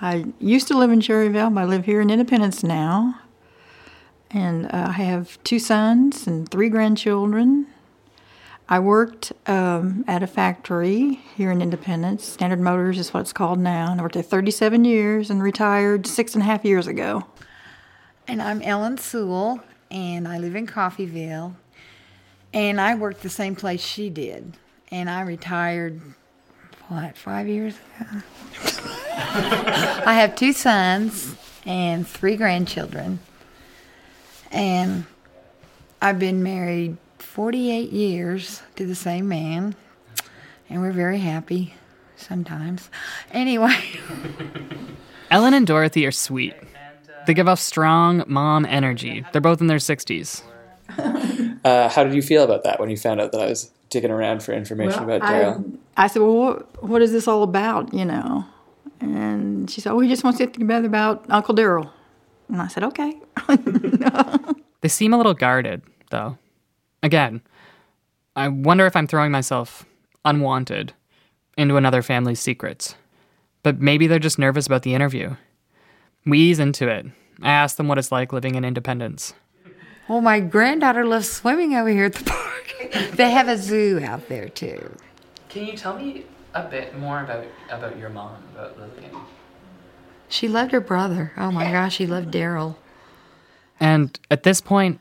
I 0.00 0.26
used 0.38 0.68
to 0.68 0.78
live 0.78 0.90
in 0.90 1.00
Cherryvale, 1.00 1.54
but 1.54 1.62
I 1.62 1.64
live 1.64 1.84
here 1.84 2.00
in 2.00 2.10
Independence 2.10 2.62
now. 2.62 3.20
And 4.30 4.66
uh, 4.66 4.86
I 4.88 4.92
have 4.92 5.42
two 5.44 5.58
sons 5.58 6.26
and 6.26 6.48
three 6.48 6.68
grandchildren. 6.68 7.66
I 8.68 8.78
worked 8.80 9.32
um, 9.46 10.04
at 10.08 10.22
a 10.22 10.26
factory 10.26 11.20
here 11.36 11.50
in 11.50 11.60
Independence. 11.60 12.24
Standard 12.24 12.60
Motors 12.60 12.98
is 12.98 13.12
what 13.12 13.20
it's 13.20 13.32
called 13.32 13.58
now. 13.58 13.92
And 13.92 14.00
I 14.00 14.02
worked 14.02 14.14
there 14.14 14.22
37 14.22 14.84
years 14.84 15.30
and 15.30 15.42
retired 15.42 16.06
six 16.06 16.34
and 16.34 16.42
a 16.42 16.46
half 16.46 16.64
years 16.64 16.86
ago. 16.86 17.24
And 18.26 18.40
I'm 18.40 18.62
Ellen 18.62 18.96
Sewell, 18.96 19.60
and 19.90 20.26
I 20.26 20.38
live 20.38 20.56
in 20.56 20.66
Coffeyville. 20.66 21.54
And 22.54 22.80
I 22.80 22.94
worked 22.94 23.22
the 23.22 23.28
same 23.28 23.54
place 23.54 23.82
she 23.84 24.08
did. 24.08 24.56
And 24.90 25.10
I 25.10 25.20
retired, 25.20 26.00
what, 26.88 27.16
five 27.16 27.48
years 27.48 27.74
ago? 28.00 28.22
I 30.06 30.14
have 30.20 30.34
two 30.34 30.52
sons 30.52 31.34
and 31.64 32.06
three 32.06 32.36
grandchildren. 32.36 33.20
And 34.50 35.04
I've 36.00 36.18
been 36.18 36.42
married 36.42 36.96
48 37.18 37.90
years 37.90 38.62
to 38.76 38.86
the 38.86 38.94
same 38.94 39.28
man, 39.28 39.74
and 40.68 40.80
we're 40.80 40.92
very 40.92 41.18
happy 41.18 41.74
sometimes. 42.16 42.88
Anyway. 43.32 43.76
Ellen 45.30 45.54
and 45.54 45.66
Dorothy 45.66 46.06
are 46.06 46.12
sweet. 46.12 46.54
They 47.26 47.34
give 47.34 47.48
off 47.48 47.58
strong 47.58 48.22
mom 48.26 48.66
energy. 48.66 49.24
They're 49.32 49.40
both 49.40 49.60
in 49.60 49.66
their 49.66 49.78
60s. 49.78 50.42
Uh, 51.64 51.88
how 51.88 52.04
did 52.04 52.14
you 52.14 52.20
feel 52.22 52.44
about 52.44 52.62
that 52.64 52.78
when 52.78 52.90
you 52.90 52.96
found 52.96 53.20
out 53.20 53.32
that 53.32 53.40
I 53.40 53.46
was 53.46 53.70
digging 53.88 54.10
around 54.10 54.42
for 54.42 54.52
information 54.52 55.06
Well, 55.06 55.16
about 55.16 55.30
Daryl? 55.30 55.78
I, 55.96 56.04
I 56.04 56.06
said, 56.06 56.22
Well, 56.22 56.36
what, 56.36 56.82
what 56.82 57.02
is 57.02 57.12
this 57.12 57.26
all 57.28 57.42
about, 57.42 57.92
you 57.92 58.04
know? 58.04 58.44
And 59.00 59.70
she 59.70 59.80
said, 59.80 59.92
Oh, 59.92 59.96
we 59.96 60.08
just 60.08 60.24
want 60.24 60.36
to 60.36 60.44
sit 60.44 60.54
together 60.54 60.86
about 60.86 61.24
Uncle 61.28 61.54
Daryl. 61.54 61.90
And 62.48 62.60
I 62.60 62.68
said, 62.68 62.84
Okay. 62.84 63.18
They 64.84 64.88
seem 64.88 65.14
a 65.14 65.16
little 65.16 65.32
guarded, 65.32 65.80
though. 66.10 66.36
Again, 67.02 67.40
I 68.36 68.48
wonder 68.48 68.84
if 68.84 68.94
I'm 68.94 69.06
throwing 69.06 69.32
myself 69.32 69.86
unwanted 70.26 70.92
into 71.56 71.76
another 71.76 72.02
family's 72.02 72.40
secrets. 72.40 72.94
But 73.62 73.80
maybe 73.80 74.06
they're 74.06 74.18
just 74.18 74.38
nervous 74.38 74.66
about 74.66 74.82
the 74.82 74.94
interview. 74.94 75.36
We 76.26 76.38
ease 76.38 76.58
into 76.58 76.86
it. 76.86 77.06
I 77.40 77.50
ask 77.50 77.76
them 77.76 77.88
what 77.88 77.96
it's 77.96 78.12
like 78.12 78.34
living 78.34 78.56
in 78.56 78.64
independence. 78.66 79.32
Well, 80.06 80.20
my 80.20 80.38
granddaughter 80.38 81.06
loves 81.06 81.30
swimming 81.30 81.74
over 81.74 81.88
here 81.88 82.04
at 82.04 82.14
the 82.16 82.24
park. 82.24 83.12
they 83.14 83.30
have 83.30 83.48
a 83.48 83.56
zoo 83.56 84.02
out 84.04 84.28
there, 84.28 84.50
too. 84.50 84.94
Can 85.54 85.66
you 85.66 85.76
tell 85.76 85.96
me 85.96 86.24
a 86.52 86.64
bit 86.64 86.98
more 86.98 87.22
about 87.22 87.44
about 87.70 87.96
your 87.96 88.08
mom, 88.08 88.42
about 88.52 88.76
Lillian? 88.76 89.14
She 90.28 90.48
loved 90.48 90.72
her 90.72 90.80
brother. 90.80 91.30
Oh 91.36 91.52
my 91.52 91.70
gosh, 91.70 91.94
she 91.94 92.08
loved 92.08 92.34
Daryl. 92.34 92.74
And 93.78 94.18
at 94.32 94.42
this 94.42 94.60
point, 94.60 94.98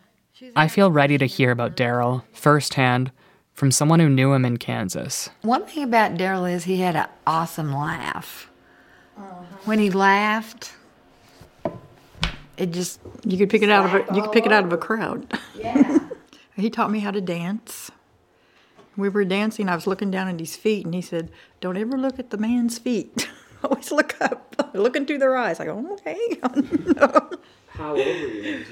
I 0.56 0.68
feel 0.68 0.92
ready 0.92 1.18
to 1.18 1.26
hear 1.26 1.50
about 1.50 1.76
Daryl 1.76 2.22
firsthand 2.34 3.12
from 3.56 3.72
someone 3.72 4.00
who 4.00 4.08
knew 4.08 4.32
him 4.34 4.46
in 4.46 4.58
Kansas. 4.58 5.32
One 5.42 5.66
thing 5.66 5.86
about 5.86 6.18
Daryl 6.20 6.48
is 6.48 6.66
he 6.66 6.82
had 6.82 6.96
an 6.96 7.08
awesome 7.26 7.74
laugh. 7.74 8.52
When 9.66 9.80
he 9.80 9.90
laughed, 9.90 10.74
it 12.58 12.70
just 12.70 13.00
You 13.26 13.40
could 13.40 13.50
pick 13.50 13.64
it 13.64 13.72
out 13.72 13.88
of 13.88 13.94
a 13.96 14.16
you 14.16 14.22
could 14.22 14.32
pick 14.32 14.46
it 14.46 14.52
out 14.52 14.66
of 14.66 14.72
a 14.72 14.78
crowd. 14.78 15.36
Yeah. 15.56 15.98
he 16.56 16.70
taught 16.70 16.92
me 16.92 17.00
how 17.00 17.10
to 17.10 17.22
dance. 17.22 17.90
We 18.96 19.10
were 19.10 19.26
dancing. 19.26 19.70
I 19.70 19.76
was 19.76 19.88
looking 19.88 20.12
down 20.12 20.28
at 20.28 20.40
his 20.40 20.56
feet, 20.56 20.86
and 20.86 20.94
he 20.94 21.02
said, 21.02 21.32
"Don't 21.62 21.78
ever 21.78 21.98
look 21.98 22.20
at 22.20 22.30
the 22.30 22.38
man's 22.38 22.78
feet. 22.78 23.30
Always 23.64 23.92
look 23.92 24.16
up, 24.22 24.56
look 24.74 24.96
into 24.96 25.18
their 25.18 25.36
eyes." 25.38 25.60
I 25.60 25.66
go, 25.66 25.86
"Okay." 25.94 26.40
How 27.74 27.90
old 27.90 27.98
were 27.98 28.04
you? 28.04 28.66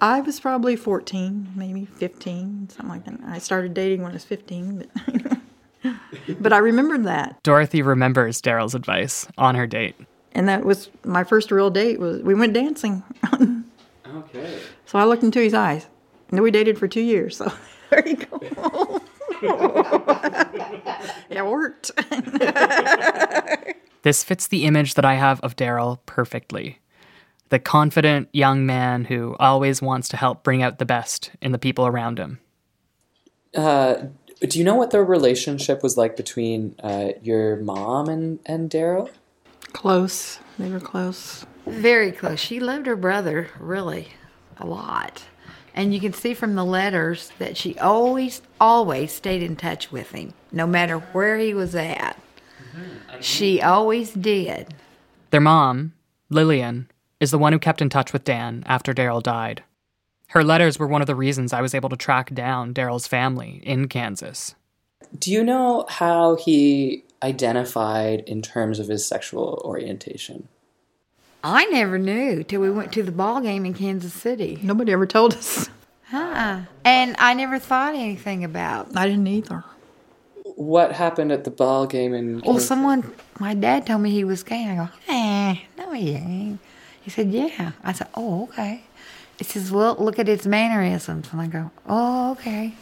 I 0.00 0.20
was 0.20 0.40
probably 0.40 0.76
14, 0.76 1.52
maybe 1.54 1.84
15, 1.84 2.70
something 2.70 2.88
like 2.88 3.04
that. 3.04 3.20
I 3.26 3.38
started 3.38 3.74
dating 3.74 4.02
when 4.02 4.12
I 4.12 4.14
was 4.14 4.24
15, 4.24 4.88
but, 5.82 5.94
but 6.40 6.52
I 6.54 6.58
remembered 6.58 7.04
that. 7.04 7.42
Dorothy 7.42 7.82
remembers 7.82 8.40
Daryl's 8.40 8.74
advice 8.74 9.26
on 9.36 9.56
her 9.56 9.66
date. 9.66 9.94
And 10.32 10.48
that 10.48 10.64
was 10.64 10.90
my 11.04 11.22
first 11.22 11.50
real 11.50 11.70
date 11.70 11.98
was 11.98 12.22
we 12.22 12.34
went 12.34 12.54
dancing. 12.54 13.02
Okay. 14.06 14.58
So 14.86 14.98
I 14.98 15.04
looked 15.04 15.22
into 15.22 15.40
his 15.40 15.54
eyes. 15.54 15.86
And 16.28 16.38
then 16.38 16.42
we 16.42 16.50
dated 16.50 16.78
for 16.78 16.88
two 16.88 17.00
years. 17.00 17.36
So 17.36 17.52
there 17.90 18.06
you 18.06 18.16
go. 18.16 19.02
it 21.30 21.44
worked. 21.44 21.90
This 24.06 24.22
fits 24.22 24.46
the 24.46 24.66
image 24.66 24.94
that 24.94 25.04
I 25.04 25.14
have 25.14 25.40
of 25.40 25.56
Daryl 25.56 25.98
perfectly. 26.06 26.78
The 27.48 27.58
confident 27.58 28.28
young 28.32 28.64
man 28.64 29.06
who 29.06 29.34
always 29.40 29.82
wants 29.82 30.08
to 30.10 30.16
help 30.16 30.44
bring 30.44 30.62
out 30.62 30.78
the 30.78 30.84
best 30.84 31.32
in 31.42 31.50
the 31.50 31.58
people 31.58 31.88
around 31.88 32.20
him. 32.20 32.38
Uh, 33.52 34.04
do 34.42 34.60
you 34.60 34.64
know 34.64 34.76
what 34.76 34.92
the 34.92 35.02
relationship 35.02 35.82
was 35.82 35.96
like 35.96 36.16
between 36.16 36.76
uh, 36.84 37.14
your 37.20 37.56
mom 37.56 38.08
and 38.08 38.38
and 38.46 38.70
Daryl? 38.70 39.10
Close. 39.72 40.38
They 40.56 40.70
were 40.70 40.78
close. 40.78 41.44
Very 41.66 42.12
close. 42.12 42.38
She 42.38 42.60
loved 42.60 42.86
her 42.86 42.94
brother, 42.94 43.50
really, 43.58 44.10
a 44.56 44.66
lot. 44.66 45.24
And 45.76 45.92
you 45.92 46.00
can 46.00 46.14
see 46.14 46.32
from 46.32 46.54
the 46.54 46.64
letters 46.64 47.30
that 47.38 47.56
she 47.56 47.78
always, 47.78 48.40
always 48.58 49.12
stayed 49.12 49.42
in 49.42 49.56
touch 49.56 49.92
with 49.92 50.10
him, 50.10 50.32
no 50.50 50.66
matter 50.66 50.98
where 50.98 51.38
he 51.38 51.52
was 51.52 51.74
at. 51.74 52.18
Mm-hmm. 52.74 53.20
She 53.20 53.60
always 53.60 54.14
did. 54.14 54.74
Their 55.30 55.42
mom, 55.42 55.92
Lillian, 56.30 56.90
is 57.20 57.30
the 57.30 57.38
one 57.38 57.52
who 57.52 57.58
kept 57.58 57.82
in 57.82 57.90
touch 57.90 58.14
with 58.14 58.24
Dan 58.24 58.64
after 58.66 58.94
Daryl 58.94 59.22
died. 59.22 59.62
Her 60.28 60.42
letters 60.42 60.78
were 60.78 60.86
one 60.86 61.02
of 61.02 61.06
the 61.06 61.14
reasons 61.14 61.52
I 61.52 61.60
was 61.60 61.74
able 61.74 61.90
to 61.90 61.96
track 61.96 62.34
down 62.34 62.74
Daryl's 62.74 63.06
family 63.06 63.60
in 63.62 63.88
Kansas. 63.88 64.54
Do 65.18 65.30
you 65.30 65.44
know 65.44 65.84
how 65.88 66.36
he 66.36 67.04
identified 67.22 68.20
in 68.26 68.42
terms 68.42 68.78
of 68.78 68.88
his 68.88 69.06
sexual 69.06 69.62
orientation? 69.64 70.48
I 71.48 71.64
never 71.66 71.96
knew 71.96 72.42
till 72.42 72.60
we 72.60 72.70
went 72.70 72.92
to 72.94 73.04
the 73.04 73.12
ball 73.12 73.40
game 73.40 73.64
in 73.64 73.72
Kansas 73.72 74.12
City. 74.12 74.58
Nobody 74.64 74.90
ever 74.90 75.06
told 75.06 75.32
us. 75.34 75.70
Huh. 76.08 76.62
And 76.84 77.14
I 77.20 77.34
never 77.34 77.60
thought 77.60 77.94
anything 77.94 78.42
about. 78.42 78.96
I 78.96 79.06
didn't 79.06 79.28
either. 79.28 79.62
What 80.42 80.90
happened 80.90 81.30
at 81.30 81.44
the 81.44 81.52
ball 81.52 81.86
game 81.86 82.14
in 82.14 82.40
Well, 82.40 82.58
someone, 82.58 83.12
my 83.38 83.54
dad 83.54 83.86
told 83.86 84.02
me 84.02 84.10
he 84.10 84.24
was 84.24 84.42
gay. 84.42 84.68
I 84.68 84.74
go, 84.74 84.88
eh, 85.06 85.56
no, 85.78 85.92
he 85.92 86.14
ain't. 86.14 86.58
He 87.00 87.10
said, 87.10 87.30
yeah. 87.30 87.72
I 87.84 87.92
said, 87.92 88.08
oh, 88.16 88.44
okay. 88.44 88.82
He 89.38 89.44
says, 89.44 89.70
well, 89.70 89.94
look 90.00 90.18
at 90.18 90.26
his 90.26 90.48
mannerisms. 90.48 91.28
And 91.30 91.40
I 91.40 91.46
go, 91.46 91.70
oh, 91.88 92.32
okay. 92.32 92.74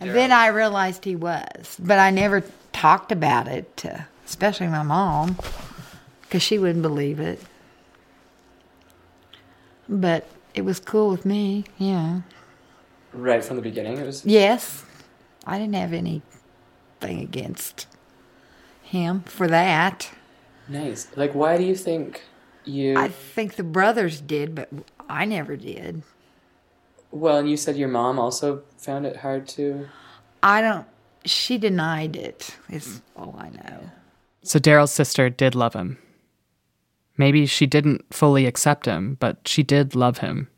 And 0.00 0.10
then 0.10 0.32
I 0.32 0.48
realized 0.48 1.04
he 1.04 1.14
was, 1.14 1.76
but 1.78 2.00
I 2.00 2.10
never 2.10 2.42
talked 2.72 3.12
about 3.12 3.46
it, 3.46 3.76
to, 3.76 4.06
especially 4.26 4.66
my 4.66 4.82
mom, 4.82 5.36
because 6.22 6.42
she 6.42 6.58
wouldn't 6.58 6.82
believe 6.82 7.20
it. 7.20 7.40
But 9.90 10.28
it 10.54 10.62
was 10.64 10.78
cool 10.78 11.10
with 11.10 11.26
me, 11.26 11.64
yeah. 11.76 12.20
Right 13.12 13.44
from 13.44 13.56
the 13.56 13.62
beginning, 13.62 13.98
it 13.98 14.06
was. 14.06 14.24
Yes, 14.24 14.84
I 15.44 15.58
didn't 15.58 15.74
have 15.74 15.92
anything 15.92 16.22
against 17.20 17.88
him 18.82 19.22
for 19.22 19.48
that. 19.48 20.12
Nice. 20.68 21.08
Like, 21.16 21.34
why 21.34 21.56
do 21.58 21.64
you 21.64 21.74
think 21.74 22.22
you? 22.64 22.96
I 22.96 23.08
think 23.08 23.56
the 23.56 23.64
brothers 23.64 24.20
did, 24.20 24.54
but 24.54 24.68
I 25.08 25.24
never 25.24 25.56
did. 25.56 26.02
Well, 27.10 27.38
and 27.38 27.50
you 27.50 27.56
said 27.56 27.76
your 27.76 27.88
mom 27.88 28.20
also 28.20 28.62
found 28.78 29.06
it 29.06 29.16
hard 29.16 29.48
to. 29.48 29.88
I 30.40 30.60
don't. 30.60 30.86
She 31.24 31.58
denied 31.58 32.14
it. 32.14 32.56
Is 32.70 33.02
all 33.16 33.34
I 33.36 33.48
know. 33.50 33.90
So 34.44 34.60
Daryl's 34.60 34.92
sister 34.92 35.28
did 35.28 35.56
love 35.56 35.74
him. 35.74 35.98
Maybe 37.20 37.44
she 37.44 37.66
didn't 37.66 38.14
fully 38.14 38.46
accept 38.46 38.86
him, 38.86 39.18
but 39.20 39.46
she 39.46 39.62
did 39.62 39.94
love 39.94 40.18
him. 40.24 40.48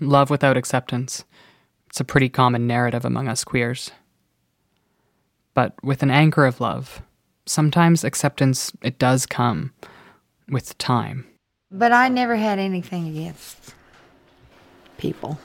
Love 0.00 0.30
without 0.30 0.56
acceptance. 0.56 1.26
It's 1.90 2.00
a 2.00 2.06
pretty 2.06 2.30
common 2.30 2.66
narrative 2.66 3.04
among 3.04 3.28
us 3.28 3.44
queers. 3.44 3.90
But 5.52 5.74
with 5.84 6.02
an 6.02 6.10
anchor 6.10 6.46
of 6.46 6.62
love, 6.62 7.02
sometimes 7.44 8.02
acceptance 8.02 8.72
it 8.80 8.98
does 8.98 9.26
come 9.26 9.74
with 10.48 10.78
time. 10.78 11.26
But 11.70 11.92
I 11.92 12.08
never 12.08 12.36
had 12.36 12.58
anything 12.58 13.06
against 13.06 13.74
people. 14.96 15.38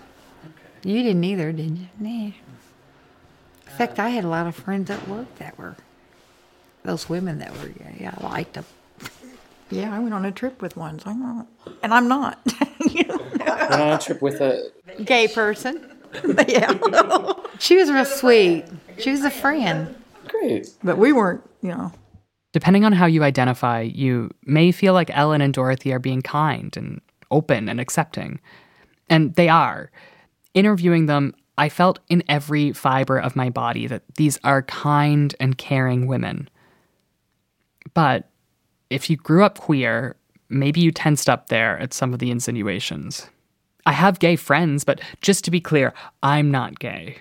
You 0.86 1.04
didn't 1.04 1.26
either, 1.26 1.52
did 1.52 1.78
you? 1.78 1.88
Nah. 2.00 2.10
In 2.28 2.34
fact, 3.78 4.00
I 4.00 4.08
had 4.08 4.24
a 4.24 4.30
lot 4.30 4.48
of 4.48 4.56
friends 4.56 4.90
at 4.90 5.06
work 5.06 5.36
that 5.40 5.58
were 5.58 5.76
those 6.84 7.10
women 7.10 7.40
that 7.40 7.52
were 7.58 7.68
gay. 7.68 8.10
I 8.10 8.24
liked 8.24 8.54
them. 8.54 8.64
Yeah, 9.74 9.96
I 9.96 10.00
went 10.00 10.14
on 10.14 10.24
a 10.26 10.32
trip 10.32 10.62
with 10.62 10.78
one, 10.78 11.00
so 11.00 11.10
I'm 11.10 11.20
not, 11.20 11.48
and 11.82 11.94
I'm 11.94 12.08
not. 12.08 12.40
you 12.92 13.04
know? 13.06 13.18
Went 13.18 13.74
on 13.74 13.94
a 13.94 14.00
trip 14.00 14.22
with 14.22 14.40
a. 14.40 14.72
Gay 15.04 15.28
person. 15.28 15.90
yeah. 16.48 17.34
she 17.60 17.76
was 17.76 17.90
real 17.90 18.06
sweet. 18.06 18.66
She 19.00 19.10
was 19.10 19.24
a 19.24 19.32
friend. 19.32 19.96
Great. 20.28 20.70
But 20.84 20.98
we 20.98 21.12
weren't, 21.12 21.42
you 21.62 21.70
know. 21.70 21.92
Depending 22.52 22.86
on 22.86 22.94
how 22.94 23.08
you 23.08 23.24
identify, 23.24 23.82
you 23.82 24.30
may 24.44 24.72
feel 24.72 24.94
like 24.94 25.10
Ellen 25.18 25.42
and 25.42 25.54
Dorothy 25.54 25.92
are 25.92 26.00
being 26.00 26.22
kind 26.22 26.76
and 26.78 27.02
open 27.32 27.68
and 27.68 27.80
accepting. 27.80 28.40
And 29.10 29.34
they 29.36 29.50
are. 29.50 29.92
Interviewing 30.54 31.08
them, 31.08 31.34
I 31.58 31.70
felt 31.70 31.98
in 32.10 32.24
every 32.30 32.74
fiber 32.74 33.18
of 33.18 33.36
my 33.36 33.50
body 33.50 33.88
that 33.88 34.04
these 34.18 34.40
are 34.44 34.62
kind 34.62 35.36
and 35.40 35.58
caring 35.58 36.06
women. 36.06 36.48
But 37.96 38.30
if 38.94 39.10
you 39.10 39.18
grew 39.18 39.44
up 39.44 39.58
queer, 39.58 40.16
maybe 40.50 40.80
you 40.80 40.92
tensed 40.92 41.30
up 41.30 41.50
there 41.50 41.80
at 41.80 41.94
some 41.94 42.14
of 42.14 42.20
the 42.20 42.32
insinuations. 42.32 43.30
I 43.86 43.92
have 43.92 44.20
gay 44.20 44.36
friends, 44.36 44.84
but 44.84 45.02
just 45.22 45.44
to 45.46 45.52
be 45.52 45.60
clear, 45.60 45.94
I'm 46.22 46.52
not 46.52 46.80
gay. 46.80 47.18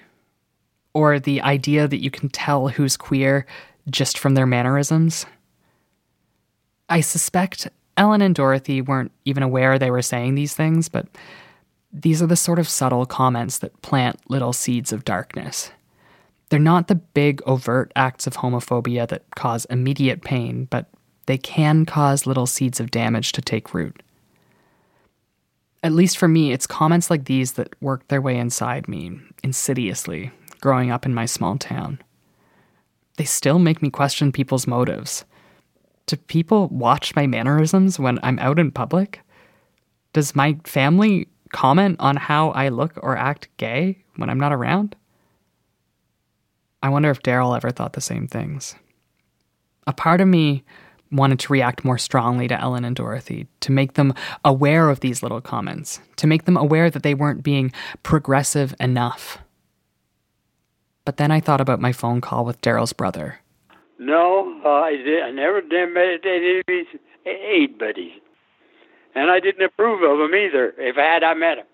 Or 0.95 1.19
the 1.19 1.41
idea 1.41 1.89
that 1.89 2.03
you 2.03 2.11
can 2.11 2.29
tell 2.29 2.69
who's 2.69 2.97
queer 2.97 3.47
just 3.91 4.19
from 4.19 4.35
their 4.35 4.47
mannerisms. 4.47 5.27
I 6.89 7.01
suspect 7.01 7.69
Ellen 7.97 8.23
and 8.23 8.35
Dorothy 8.35 8.81
weren't 8.81 9.13
even 9.25 9.43
aware 9.43 9.79
they 9.79 9.91
were 9.91 10.03
saying 10.03 10.35
these 10.35 10.55
things, 10.55 10.89
but 10.89 11.07
these 11.93 12.23
are 12.23 12.27
the 12.27 12.37
sort 12.37 12.59
of 12.59 12.69
subtle 12.69 13.07
comments 13.07 13.59
that 13.59 13.81
plant 13.83 14.21
little 14.29 14.53
seeds 14.53 14.93
of 14.93 15.05
darkness. 15.05 15.71
They're 16.49 16.61
not 16.61 16.89
the 16.89 16.95
big 16.95 17.43
overt 17.47 17.93
acts 17.97 18.27
of 18.27 18.37
homophobia 18.37 19.09
that 19.09 19.25
cause 19.35 19.65
immediate 19.67 20.23
pain, 20.23 20.67
but 20.71 20.87
they 21.27 21.39
can 21.39 21.87
cause 21.87 22.27
little 22.27 22.47
seeds 22.47 22.81
of 22.81 22.91
damage 22.91 23.33
to 23.33 23.43
take 23.43 23.75
root. 23.75 24.03
At 25.83 25.93
least 25.93 26.17
for 26.17 26.29
me, 26.29 26.53
it's 26.53 26.67
comments 26.67 27.11
like 27.11 27.25
these 27.25 27.53
that 27.53 27.75
work 27.83 28.07
their 28.09 28.21
way 28.21 28.39
inside 28.39 28.89
me, 28.89 29.19
insidiously, 29.43 30.31
growing 30.61 30.91
up 30.91 31.05
in 31.05 31.15
my 31.15 31.27
small 31.27 31.59
town. 31.59 32.01
They 33.17 33.25
still 33.25 33.59
make 33.59 33.83
me 33.83 33.91
question 33.91 34.33
people's 34.33 34.67
motives. 34.67 35.25
Do 36.07 36.17
people 36.17 36.69
watch 36.69 37.15
my 37.15 37.27
mannerisms 37.27 37.99
when 37.99 38.19
I'm 38.23 38.39
out 38.39 38.59
in 38.59 38.71
public? 38.71 39.21
Does 40.13 40.37
my 40.37 40.59
family 40.65 41.29
comment 41.53 41.97
on 42.01 42.17
how 42.17 42.51
I 42.51 42.69
look 42.69 42.93
or 43.03 43.17
act 43.17 43.49
gay 43.57 43.99
when 44.17 44.31
I'm 44.31 44.41
not 44.41 44.53
around? 44.53 44.97
I 46.83 46.89
wonder 46.89 47.11
if 47.11 47.23
Daryl 47.23 47.57
ever 47.57 47.71
thought 47.71 47.93
the 47.93 48.01
same 48.01 48.27
things. 48.27 48.75
A 49.87 49.93
part 49.93 50.21
of 50.21 50.29
me 50.29 50.65
wanted 51.13 51.39
to 51.41 51.53
react 51.53 51.85
more 51.85 51.99
strongly 51.99 52.49
to 52.49 52.61
Ellen 52.61 52.85
and 52.85 52.97
Dorothy, 52.97 53.47
to 53.61 53.71
make 53.71 53.95
them 53.95 54.15
aware 54.45 54.89
of 54.89 55.01
these 55.01 55.23
little 55.23 55.41
comments, 55.41 56.01
to 56.17 56.27
make 56.27 56.45
them 56.45 56.57
aware 56.57 56.91
that 56.91 57.03
they 57.03 57.15
weren't 57.15 57.43
being 57.43 57.73
progressive 58.03 58.75
enough. 58.81 59.39
But 61.05 61.19
then 61.19 61.31
I 61.31 61.41
thought 61.41 61.61
about 61.61 61.81
my 61.81 61.93
phone 61.93 62.21
call 62.21 62.45
with 62.45 62.61
Daryl's 62.61 62.93
brother. 62.93 63.41
No, 63.99 64.61
uh, 64.65 64.69
I, 64.69 64.97
did, 64.97 65.23
I 65.23 65.31
never 65.31 65.61
did 65.61 65.93
meditate 65.93 66.65
any 66.69 66.85
eight 67.27 67.79
buddies. 67.79 68.13
And 69.15 69.31
I 69.31 69.41
didn't 69.41 69.63
approve 69.63 70.03
of 70.03 70.19
them 70.19 70.35
either, 70.35 70.75
if 70.79 70.97
I 70.97 71.03
had 71.03 71.23
I 71.23 71.35
met 71.35 71.57
them. 71.57 71.67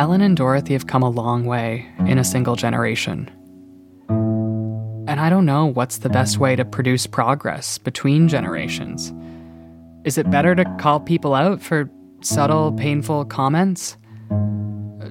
Ellen 0.00 0.22
and 0.22 0.34
Dorothy 0.34 0.72
have 0.72 0.86
come 0.86 1.02
a 1.02 1.10
long 1.10 1.44
way 1.44 1.86
in 2.06 2.16
a 2.16 2.24
single 2.24 2.56
generation. 2.56 3.30
And 4.08 5.20
I 5.20 5.28
don't 5.28 5.44
know 5.44 5.66
what's 5.66 5.98
the 5.98 6.08
best 6.08 6.38
way 6.38 6.56
to 6.56 6.64
produce 6.64 7.06
progress 7.06 7.76
between 7.76 8.26
generations. 8.26 9.12
Is 10.06 10.16
it 10.16 10.30
better 10.30 10.54
to 10.54 10.64
call 10.78 11.00
people 11.00 11.34
out 11.34 11.60
for 11.60 11.90
subtle, 12.22 12.72
painful 12.72 13.26
comments? 13.26 13.98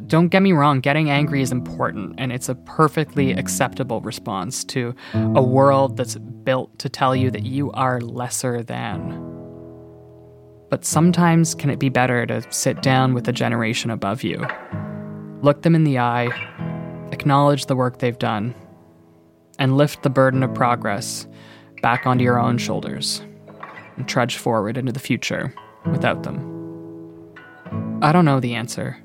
Don't 0.08 0.30
get 0.30 0.42
me 0.42 0.54
wrong, 0.54 0.80
getting 0.80 1.12
angry 1.12 1.44
is 1.44 1.52
important, 1.52 2.16
and 2.18 2.32
it's 2.32 2.50
a 2.50 2.56
perfectly 2.56 3.34
acceptable 3.34 4.02
response 4.02 4.64
to 4.64 4.96
a 5.14 5.44
world 5.44 5.98
that's 5.98 6.16
built 6.16 6.80
to 6.80 6.90
tell 6.90 7.16
you 7.16 7.30
that 7.30 7.44
you 7.44 7.72
are 7.74 8.02
lesser 8.02 8.64
than. 8.64 9.29
But 10.70 10.86
sometimes, 10.86 11.56
can 11.56 11.70
it 11.70 11.80
be 11.80 11.90
better 11.90 12.26
to 12.28 12.44
sit 12.52 12.82
down 12.82 13.14
with 13.14 13.24
the 13.24 13.32
generation 13.32 13.90
above 13.90 14.24
you? 14.24 14.46
Look 15.42 15.64
them 15.64 15.74
in 15.74 15.84
the 15.84 16.00
eye, 16.00 16.30
acknowledge 17.12 17.66
the 17.66 17.76
work 17.76 18.00
they've 18.00 18.20
done, 18.20 18.54
and 19.58 19.78
lift 19.78 20.04
the 20.04 20.10
burden 20.10 20.44
of 20.44 20.54
progress 20.54 21.28
back 21.82 22.06
onto 22.06 22.24
your 22.24 22.40
own 22.40 22.58
shoulders 22.58 23.22
and 23.98 24.08
trudge 24.08 24.38
forward 24.38 24.78
into 24.78 24.92
the 24.92 25.00
future 25.00 25.54
without 25.92 26.24
them. 26.24 26.38
I 28.02 28.12
don't 28.12 28.26
know 28.26 28.40
the 28.40 28.56
answer, 28.56 28.98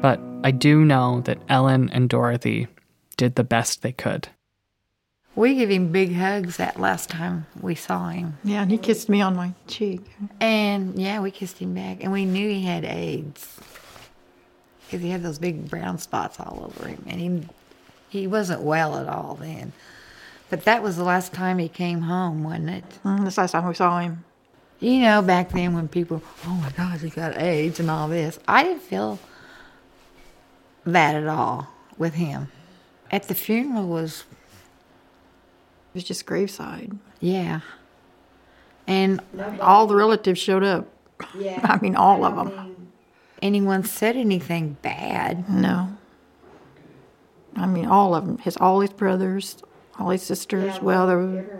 but 0.00 0.20
I 0.42 0.50
do 0.52 0.84
know 0.84 1.20
that 1.22 1.42
Ellen 1.48 1.90
and 1.90 2.08
Dorothy 2.08 2.66
did 3.16 3.34
the 3.34 3.44
best 3.44 3.82
they 3.82 3.92
could. 3.92 4.28
We 5.36 5.54
gave 5.54 5.70
him 5.70 5.92
big 5.92 6.14
hugs 6.14 6.56
that 6.56 6.80
last 6.80 7.10
time 7.10 7.46
we 7.60 7.74
saw 7.74 8.08
him. 8.08 8.38
Yeah, 8.42 8.62
and 8.62 8.70
he 8.70 8.78
kissed 8.78 9.10
me 9.10 9.20
on 9.20 9.36
my 9.36 9.52
cheek. 9.66 10.00
And 10.40 10.98
yeah, 10.98 11.20
we 11.20 11.30
kissed 11.30 11.58
him 11.58 11.74
back. 11.74 12.02
And 12.02 12.10
we 12.10 12.24
knew 12.24 12.48
he 12.48 12.62
had 12.62 12.86
AIDS. 12.86 13.60
Because 14.86 15.02
he 15.02 15.10
had 15.10 15.22
those 15.22 15.38
big 15.38 15.68
brown 15.68 15.98
spots 15.98 16.40
all 16.40 16.64
over 16.64 16.88
him. 16.88 17.04
And 17.06 17.20
he, 17.20 17.42
he 18.08 18.26
wasn't 18.26 18.62
well 18.62 18.96
at 18.96 19.08
all 19.08 19.34
then. 19.34 19.72
But 20.48 20.64
that 20.64 20.82
was 20.82 20.96
the 20.96 21.04
last 21.04 21.34
time 21.34 21.58
he 21.58 21.68
came 21.68 22.02
home, 22.02 22.42
wasn't 22.42 22.70
it? 22.70 22.84
Mm, 23.04 23.24
that's 23.24 23.36
the 23.36 23.42
last 23.42 23.52
time 23.52 23.66
we 23.66 23.74
saw 23.74 23.98
him. 23.98 24.24
You 24.80 25.00
know, 25.00 25.20
back 25.20 25.50
then 25.50 25.74
when 25.74 25.88
people, 25.88 26.22
oh 26.46 26.54
my 26.54 26.70
gosh, 26.70 27.00
he 27.00 27.10
got 27.10 27.36
AIDS 27.36 27.78
and 27.78 27.90
all 27.90 28.08
this, 28.08 28.38
I 28.48 28.62
didn't 28.62 28.82
feel 28.82 29.18
that 30.86 31.14
at 31.14 31.26
all 31.26 31.68
with 31.98 32.14
him. 32.14 32.48
At 33.10 33.24
the 33.24 33.34
funeral 33.34 33.86
was 33.86 34.24
was 35.96 36.04
just 36.04 36.24
graveside. 36.26 36.92
yeah, 37.20 37.60
and 38.86 39.20
All 39.60 39.88
the 39.88 39.96
relatives 39.96 40.38
showed 40.38 40.62
up. 40.62 40.86
Yeah. 41.36 41.58
I 41.64 41.78
mean, 41.80 41.96
all 41.96 42.24
of 42.24 42.36
them. 42.36 42.92
anyone 43.42 43.82
said 43.82 44.16
anything 44.16 44.76
bad. 44.82 45.48
No. 45.50 45.88
I 47.56 47.66
mean, 47.66 47.86
all 47.86 48.14
of 48.14 48.26
them. 48.26 48.38
His 48.38 48.56
all 48.58 48.80
his 48.80 48.92
brothers, 48.92 49.56
all 49.98 50.10
his 50.10 50.22
sisters. 50.22 50.80
well, 50.80 51.06
there 51.06 51.18
were 51.18 51.58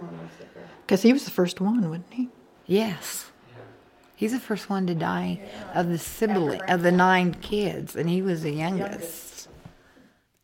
because 0.82 1.02
he 1.02 1.12
was 1.12 1.24
the 1.24 1.30
first 1.32 1.60
one, 1.60 1.80
wasn't 1.88 2.12
he? 2.12 2.28
Yes. 2.66 3.30
He's 4.14 4.32
the 4.32 4.38
first 4.38 4.70
one 4.70 4.86
to 4.86 4.94
die 4.94 5.40
of 5.74 5.88
the 5.88 5.98
sibling 5.98 6.60
of 6.68 6.82
the 6.82 6.92
nine 6.92 7.34
kids, 7.34 7.96
and 7.96 8.08
he 8.08 8.22
was 8.22 8.42
the 8.42 8.52
youngest. 8.52 9.48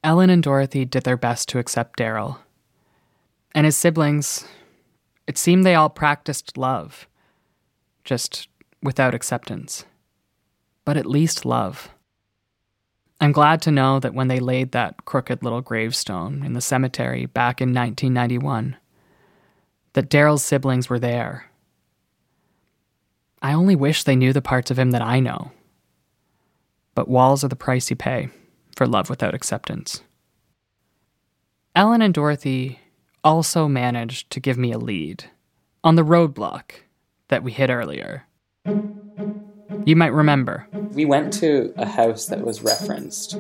Ellen 0.04 0.30
and 0.30 0.42
Dorothy 0.42 0.84
did 0.84 1.04
their 1.04 1.16
best 1.16 1.48
to 1.50 1.58
accept 1.58 1.98
Daryl. 1.98 2.38
And 3.54 3.66
his 3.66 3.76
siblings, 3.76 4.46
it 5.26 5.38
seemed 5.38 5.64
they 5.64 5.74
all 5.74 5.90
practiced 5.90 6.56
love, 6.56 7.06
just 8.04 8.48
without 8.82 9.14
acceptance. 9.14 9.84
But 10.84 10.96
at 10.96 11.06
least 11.06 11.44
love. 11.44 11.90
I'm 13.20 13.32
glad 13.32 13.62
to 13.62 13.70
know 13.70 14.00
that 14.00 14.14
when 14.14 14.26
they 14.26 14.40
laid 14.40 14.72
that 14.72 15.04
crooked 15.04 15.44
little 15.44 15.60
gravestone 15.60 16.42
in 16.42 16.54
the 16.54 16.60
cemetery 16.60 17.26
back 17.26 17.60
in 17.60 17.68
1991, 17.68 18.76
that 19.92 20.10
Daryl's 20.10 20.42
siblings 20.42 20.90
were 20.90 20.98
there. 20.98 21.46
I 23.40 23.52
only 23.52 23.76
wish 23.76 24.02
they 24.02 24.16
knew 24.16 24.32
the 24.32 24.42
parts 24.42 24.70
of 24.70 24.78
him 24.78 24.90
that 24.90 25.02
I 25.02 25.20
know. 25.20 25.52
But 26.94 27.08
walls 27.08 27.44
are 27.44 27.48
the 27.48 27.56
price 27.56 27.90
you 27.90 27.96
pay 27.96 28.28
for 28.76 28.86
love 28.86 29.08
without 29.08 29.34
acceptance. 29.34 30.02
Ellen 31.74 32.02
and 32.02 32.12
Dorothy 32.12 32.80
also 33.24 33.68
managed 33.68 34.30
to 34.30 34.40
give 34.40 34.58
me 34.58 34.72
a 34.72 34.78
lead 34.78 35.24
on 35.84 35.94
the 35.96 36.04
roadblock 36.04 36.72
that 37.28 37.42
we 37.42 37.52
hit 37.52 37.70
earlier. 37.70 38.24
You 39.84 39.96
might 39.96 40.12
remember. 40.12 40.66
We 40.92 41.04
went 41.06 41.32
to 41.34 41.72
a 41.76 41.86
house 41.86 42.26
that 42.26 42.42
was 42.42 42.62
referenced 42.62 43.36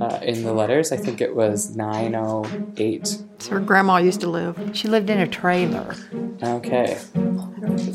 uh, 0.00 0.20
in 0.22 0.44
the 0.44 0.52
letters. 0.52 0.92
I 0.92 0.96
think 0.96 1.20
it 1.20 1.34
was 1.34 1.74
908. 1.74 3.18
It's 3.36 3.50
where 3.50 3.58
Grandma 3.60 3.96
used 3.96 4.20
to 4.20 4.28
live. 4.30 4.70
She 4.72 4.86
lived 4.86 5.10
in 5.10 5.18
a 5.18 5.26
trailer. 5.26 5.96
Okay. 6.42 6.98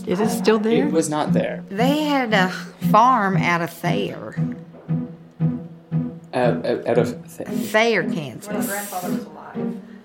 Is 0.07 0.19
it 0.19 0.29
still 0.29 0.59
there? 0.59 0.88
It 0.88 0.91
was 0.91 1.09
not 1.09 1.31
there. 1.33 1.63
They 1.69 2.03
had 2.03 2.33
a 2.33 2.49
farm 2.91 3.38
out 3.38 3.61
of 3.61 3.69
Thayer, 3.71 4.36
Out, 6.33 6.65
out, 6.65 6.88
out 6.88 6.97
of. 6.97 7.38
Th- 7.38 7.47
Thayer, 7.47 8.03
Kansas. 8.11 8.67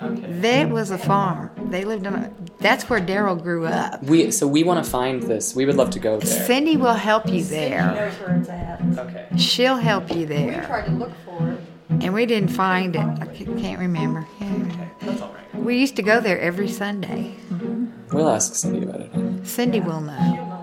Was. 0.00 0.20
That 0.42 0.70
was 0.70 0.90
a 0.90 0.98
farm. 0.98 1.50
They 1.70 1.84
lived 1.84 2.06
on 2.06 2.14
a. 2.14 2.32
That's 2.58 2.88
where 2.88 3.00
Daryl 3.00 3.40
grew 3.40 3.66
up. 3.66 4.02
we 4.02 4.30
so 4.30 4.46
we 4.46 4.62
want 4.64 4.84
to 4.84 4.90
find 4.90 5.22
this. 5.22 5.54
We 5.54 5.66
would 5.66 5.76
love 5.76 5.90
to 5.90 5.98
go 5.98 6.18
there. 6.18 6.46
Cindy 6.46 6.76
will 6.76 6.94
help 6.94 7.28
you 7.28 7.44
there. 7.44 7.80
Cindy 7.82 8.00
knows 8.00 8.14
where 8.20 8.36
it's 8.36 8.48
at. 8.48 8.98
Okay. 8.98 9.28
She'll 9.36 9.76
help 9.76 10.10
you 10.14 10.26
there. 10.26 10.46
We 10.46 10.50
there. 10.52 10.66
tried 10.66 10.86
to 10.86 10.92
look 10.92 11.12
for 11.24 11.50
it. 11.52 11.60
And 12.02 12.14
we 12.14 12.24
didn't 12.24 12.50
find 12.50 12.94
it. 12.96 13.00
I 13.00 13.26
can't 13.26 13.78
remember. 13.78 14.26
Yeah. 14.40 14.88
That's 15.00 15.20
all 15.20 15.34
right. 15.34 15.62
We 15.62 15.78
used 15.78 15.96
to 15.96 16.02
go 16.02 16.20
there 16.20 16.38
every 16.40 16.68
Sunday. 16.68 17.34
Mm-hmm. 17.50 18.16
We'll 18.16 18.28
ask 18.30 18.54
Cindy 18.54 18.82
about 18.84 19.00
it. 19.00 19.46
Cindy 19.46 19.80
will 19.80 20.00
know. 20.00 20.56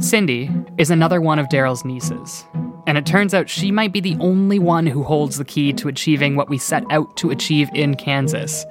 Cindy 0.00 0.50
is 0.76 0.90
another 0.90 1.20
one 1.20 1.38
of 1.38 1.48
Daryl's 1.48 1.84
nieces, 1.84 2.44
and 2.94 3.04
it 3.04 3.10
turns 3.10 3.34
out 3.34 3.48
she 3.48 3.72
might 3.72 3.92
be 3.92 3.98
the 3.98 4.16
only 4.20 4.60
one 4.60 4.86
who 4.86 5.02
holds 5.02 5.36
the 5.36 5.44
key 5.44 5.72
to 5.72 5.88
achieving 5.88 6.36
what 6.36 6.48
we 6.48 6.58
set 6.58 6.84
out 6.92 7.16
to 7.16 7.32
achieve 7.32 7.68
in 7.74 7.96
Kansas 7.96 8.64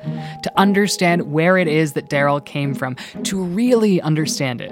to 0.43 0.51
understand 0.55 1.34
where 1.34 1.57
it 1.57 1.67
is 1.67 1.91
that 1.91 2.09
Daryl 2.09 2.43
came 2.45 2.74
from, 2.74 2.95
to 3.24 3.43
really 3.43 3.99
understand 3.99 4.61
it. 4.61 4.71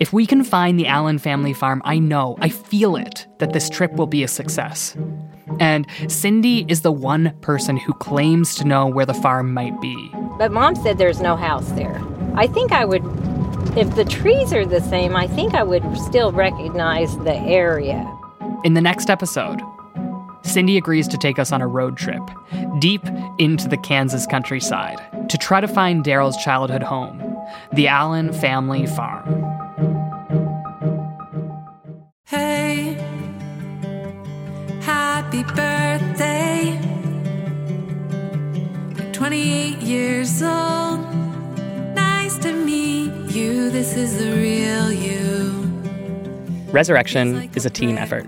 If 0.00 0.14
we 0.14 0.24
can 0.24 0.42
find 0.42 0.78
the 0.78 0.86
Allen 0.86 1.18
family 1.18 1.52
farm, 1.52 1.82
I 1.84 1.98
know, 1.98 2.38
I 2.40 2.48
feel 2.48 2.96
it, 2.96 3.26
that 3.36 3.52
this 3.52 3.68
trip 3.68 3.92
will 3.96 4.06
be 4.06 4.22
a 4.22 4.28
success. 4.28 4.96
And 5.58 5.86
Cindy 6.08 6.64
is 6.66 6.80
the 6.80 6.90
one 6.90 7.36
person 7.42 7.76
who 7.76 7.92
claims 7.92 8.54
to 8.54 8.64
know 8.64 8.86
where 8.86 9.04
the 9.04 9.12
farm 9.12 9.52
might 9.52 9.78
be. 9.82 10.10
But 10.38 10.52
mom 10.52 10.74
said 10.74 10.96
there's 10.96 11.20
no 11.20 11.36
house 11.36 11.70
there. 11.72 12.00
I 12.34 12.46
think 12.46 12.72
I 12.72 12.86
would, 12.86 13.04
if 13.76 13.94
the 13.94 14.06
trees 14.06 14.54
are 14.54 14.64
the 14.64 14.80
same, 14.80 15.16
I 15.16 15.26
think 15.26 15.52
I 15.52 15.64
would 15.64 15.84
still 15.98 16.32
recognize 16.32 17.14
the 17.18 17.34
area. 17.34 18.10
In 18.62 18.74
the 18.74 18.80
next 18.82 19.08
episode, 19.08 19.62
Cindy 20.42 20.76
agrees 20.76 21.08
to 21.08 21.16
take 21.16 21.38
us 21.38 21.50
on 21.50 21.62
a 21.62 21.66
road 21.66 21.96
trip 21.96 22.20
deep 22.78 23.02
into 23.38 23.66
the 23.68 23.78
Kansas 23.78 24.26
countryside 24.26 24.98
to 25.30 25.38
try 25.38 25.62
to 25.62 25.68
find 25.68 26.04
Daryl's 26.04 26.36
childhood 26.44 26.82
home, 26.82 27.18
the 27.72 27.88
Allen 27.88 28.34
family 28.34 28.86
farm. 28.86 29.49
Resurrection 46.72 47.50
is 47.54 47.66
a 47.66 47.70
team 47.70 47.98
effort. 47.98 48.26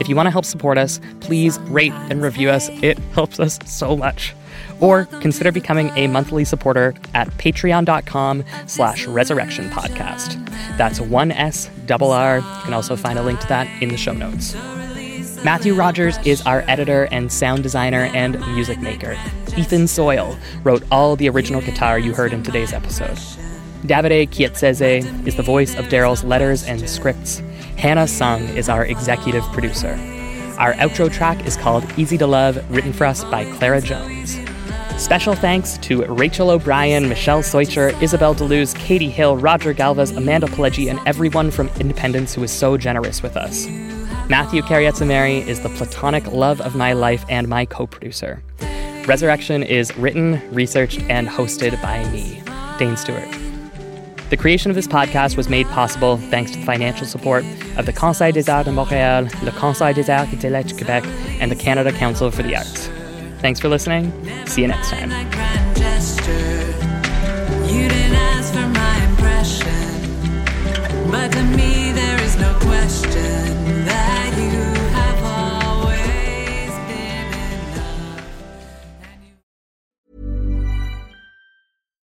If 0.00 0.08
you 0.08 0.16
want 0.16 0.26
to 0.26 0.30
help 0.30 0.44
support 0.44 0.78
us, 0.78 1.00
please 1.20 1.58
rate 1.60 1.92
and 1.92 2.22
review 2.22 2.50
us. 2.50 2.68
It 2.82 2.98
helps 3.14 3.40
us 3.40 3.58
so 3.64 3.96
much. 3.96 4.34
Or 4.80 5.04
consider 5.20 5.52
becoming 5.52 5.90
a 5.96 6.06
monthly 6.08 6.44
supporter 6.44 6.94
at 7.14 7.28
patreon.com 7.38 8.44
slash 8.66 9.06
resurrection 9.06 9.70
podcast. 9.70 10.44
That's 10.76 11.00
one 11.00 11.30
S 11.30 11.70
double 11.86 12.10
R. 12.10 12.38
You 12.38 12.64
can 12.64 12.74
also 12.74 12.96
find 12.96 13.18
a 13.18 13.22
link 13.22 13.40
to 13.40 13.48
that 13.48 13.68
in 13.82 13.90
the 13.90 13.96
show 13.96 14.12
notes. 14.12 14.54
Matthew 15.44 15.74
Rogers 15.74 16.18
is 16.24 16.40
our 16.42 16.64
editor 16.68 17.08
and 17.10 17.32
sound 17.32 17.64
designer 17.64 18.10
and 18.14 18.38
music 18.54 18.80
maker. 18.80 19.16
Ethan 19.56 19.86
Soyle 19.88 20.38
wrote 20.62 20.84
all 20.90 21.16
the 21.16 21.28
original 21.28 21.60
guitar 21.60 21.98
you 21.98 22.14
heard 22.14 22.32
in 22.32 22.42
today's 22.42 22.72
episode. 22.72 23.18
Davide 23.84 24.28
Kietzese 24.28 25.26
is 25.26 25.34
the 25.34 25.42
voice 25.42 25.74
of 25.76 25.86
Daryl's 25.86 26.22
letters 26.22 26.62
and 26.64 26.88
scripts. 26.88 27.42
Hannah 27.82 28.06
Sung 28.06 28.42
is 28.56 28.68
our 28.68 28.86
executive 28.86 29.42
producer. 29.46 29.94
Our 30.56 30.74
outro 30.74 31.12
track 31.12 31.44
is 31.44 31.56
called 31.56 31.84
Easy 31.98 32.16
to 32.18 32.28
Love, 32.28 32.56
written 32.70 32.92
for 32.92 33.04
us 33.04 33.24
by 33.24 33.44
Clara 33.56 33.80
Jones. 33.80 34.38
Special 34.96 35.34
thanks 35.34 35.78
to 35.78 36.04
Rachel 36.04 36.50
O'Brien, 36.50 37.08
Michelle 37.08 37.42
Soicher, 37.42 38.00
Isabel 38.00 38.36
DeLuz, 38.36 38.76
Katie 38.76 39.10
Hill, 39.10 39.36
Roger 39.36 39.72
Galvez, 39.72 40.12
Amanda 40.12 40.46
Pileggi, 40.46 40.88
and 40.88 41.00
everyone 41.08 41.50
from 41.50 41.66
Independence 41.80 42.34
who 42.34 42.44
is 42.44 42.52
so 42.52 42.76
generous 42.76 43.20
with 43.20 43.36
us. 43.36 43.66
Matthew 44.28 44.62
Carrietsameri 44.62 45.44
is 45.44 45.60
the 45.60 45.70
platonic 45.70 46.24
love 46.28 46.60
of 46.60 46.76
my 46.76 46.92
life 46.92 47.24
and 47.28 47.48
my 47.48 47.64
co-producer. 47.66 48.44
Resurrection 49.08 49.64
is 49.64 49.92
written, 49.96 50.40
researched, 50.54 51.00
and 51.10 51.26
hosted 51.26 51.82
by 51.82 52.08
me, 52.12 52.44
Dane 52.78 52.96
Stewart. 52.96 53.51
The 54.32 54.38
creation 54.38 54.70
of 54.70 54.76
this 54.76 54.86
podcast 54.86 55.36
was 55.36 55.50
made 55.50 55.66
possible 55.66 56.16
thanks 56.16 56.52
to 56.52 56.58
the 56.58 56.64
financial 56.64 57.06
support 57.06 57.44
of 57.76 57.84
the 57.84 57.92
Conseil 57.92 58.32
des 58.32 58.48
Arts 58.48 58.64
de 58.64 58.72
Montréal, 58.72 59.30
le 59.44 59.50
Conseil 59.50 59.92
des 59.92 60.08
Arts 60.08 60.30
de 60.30 60.38
Québec, 60.38 61.04
and 61.38 61.50
the 61.50 61.54
Canada 61.54 61.92
Council 61.92 62.30
for 62.30 62.42
the 62.42 62.56
Arts. 62.56 62.88
Thanks 63.42 63.60
for 63.60 63.68
listening. 63.68 64.10
See 64.46 64.62
you 64.62 64.68
next 64.68 64.88
time. 64.88 65.10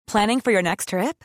Planning 0.07 0.41
for 0.41 0.53
your 0.53 0.62
next 0.62 0.91
trip? 0.91 1.25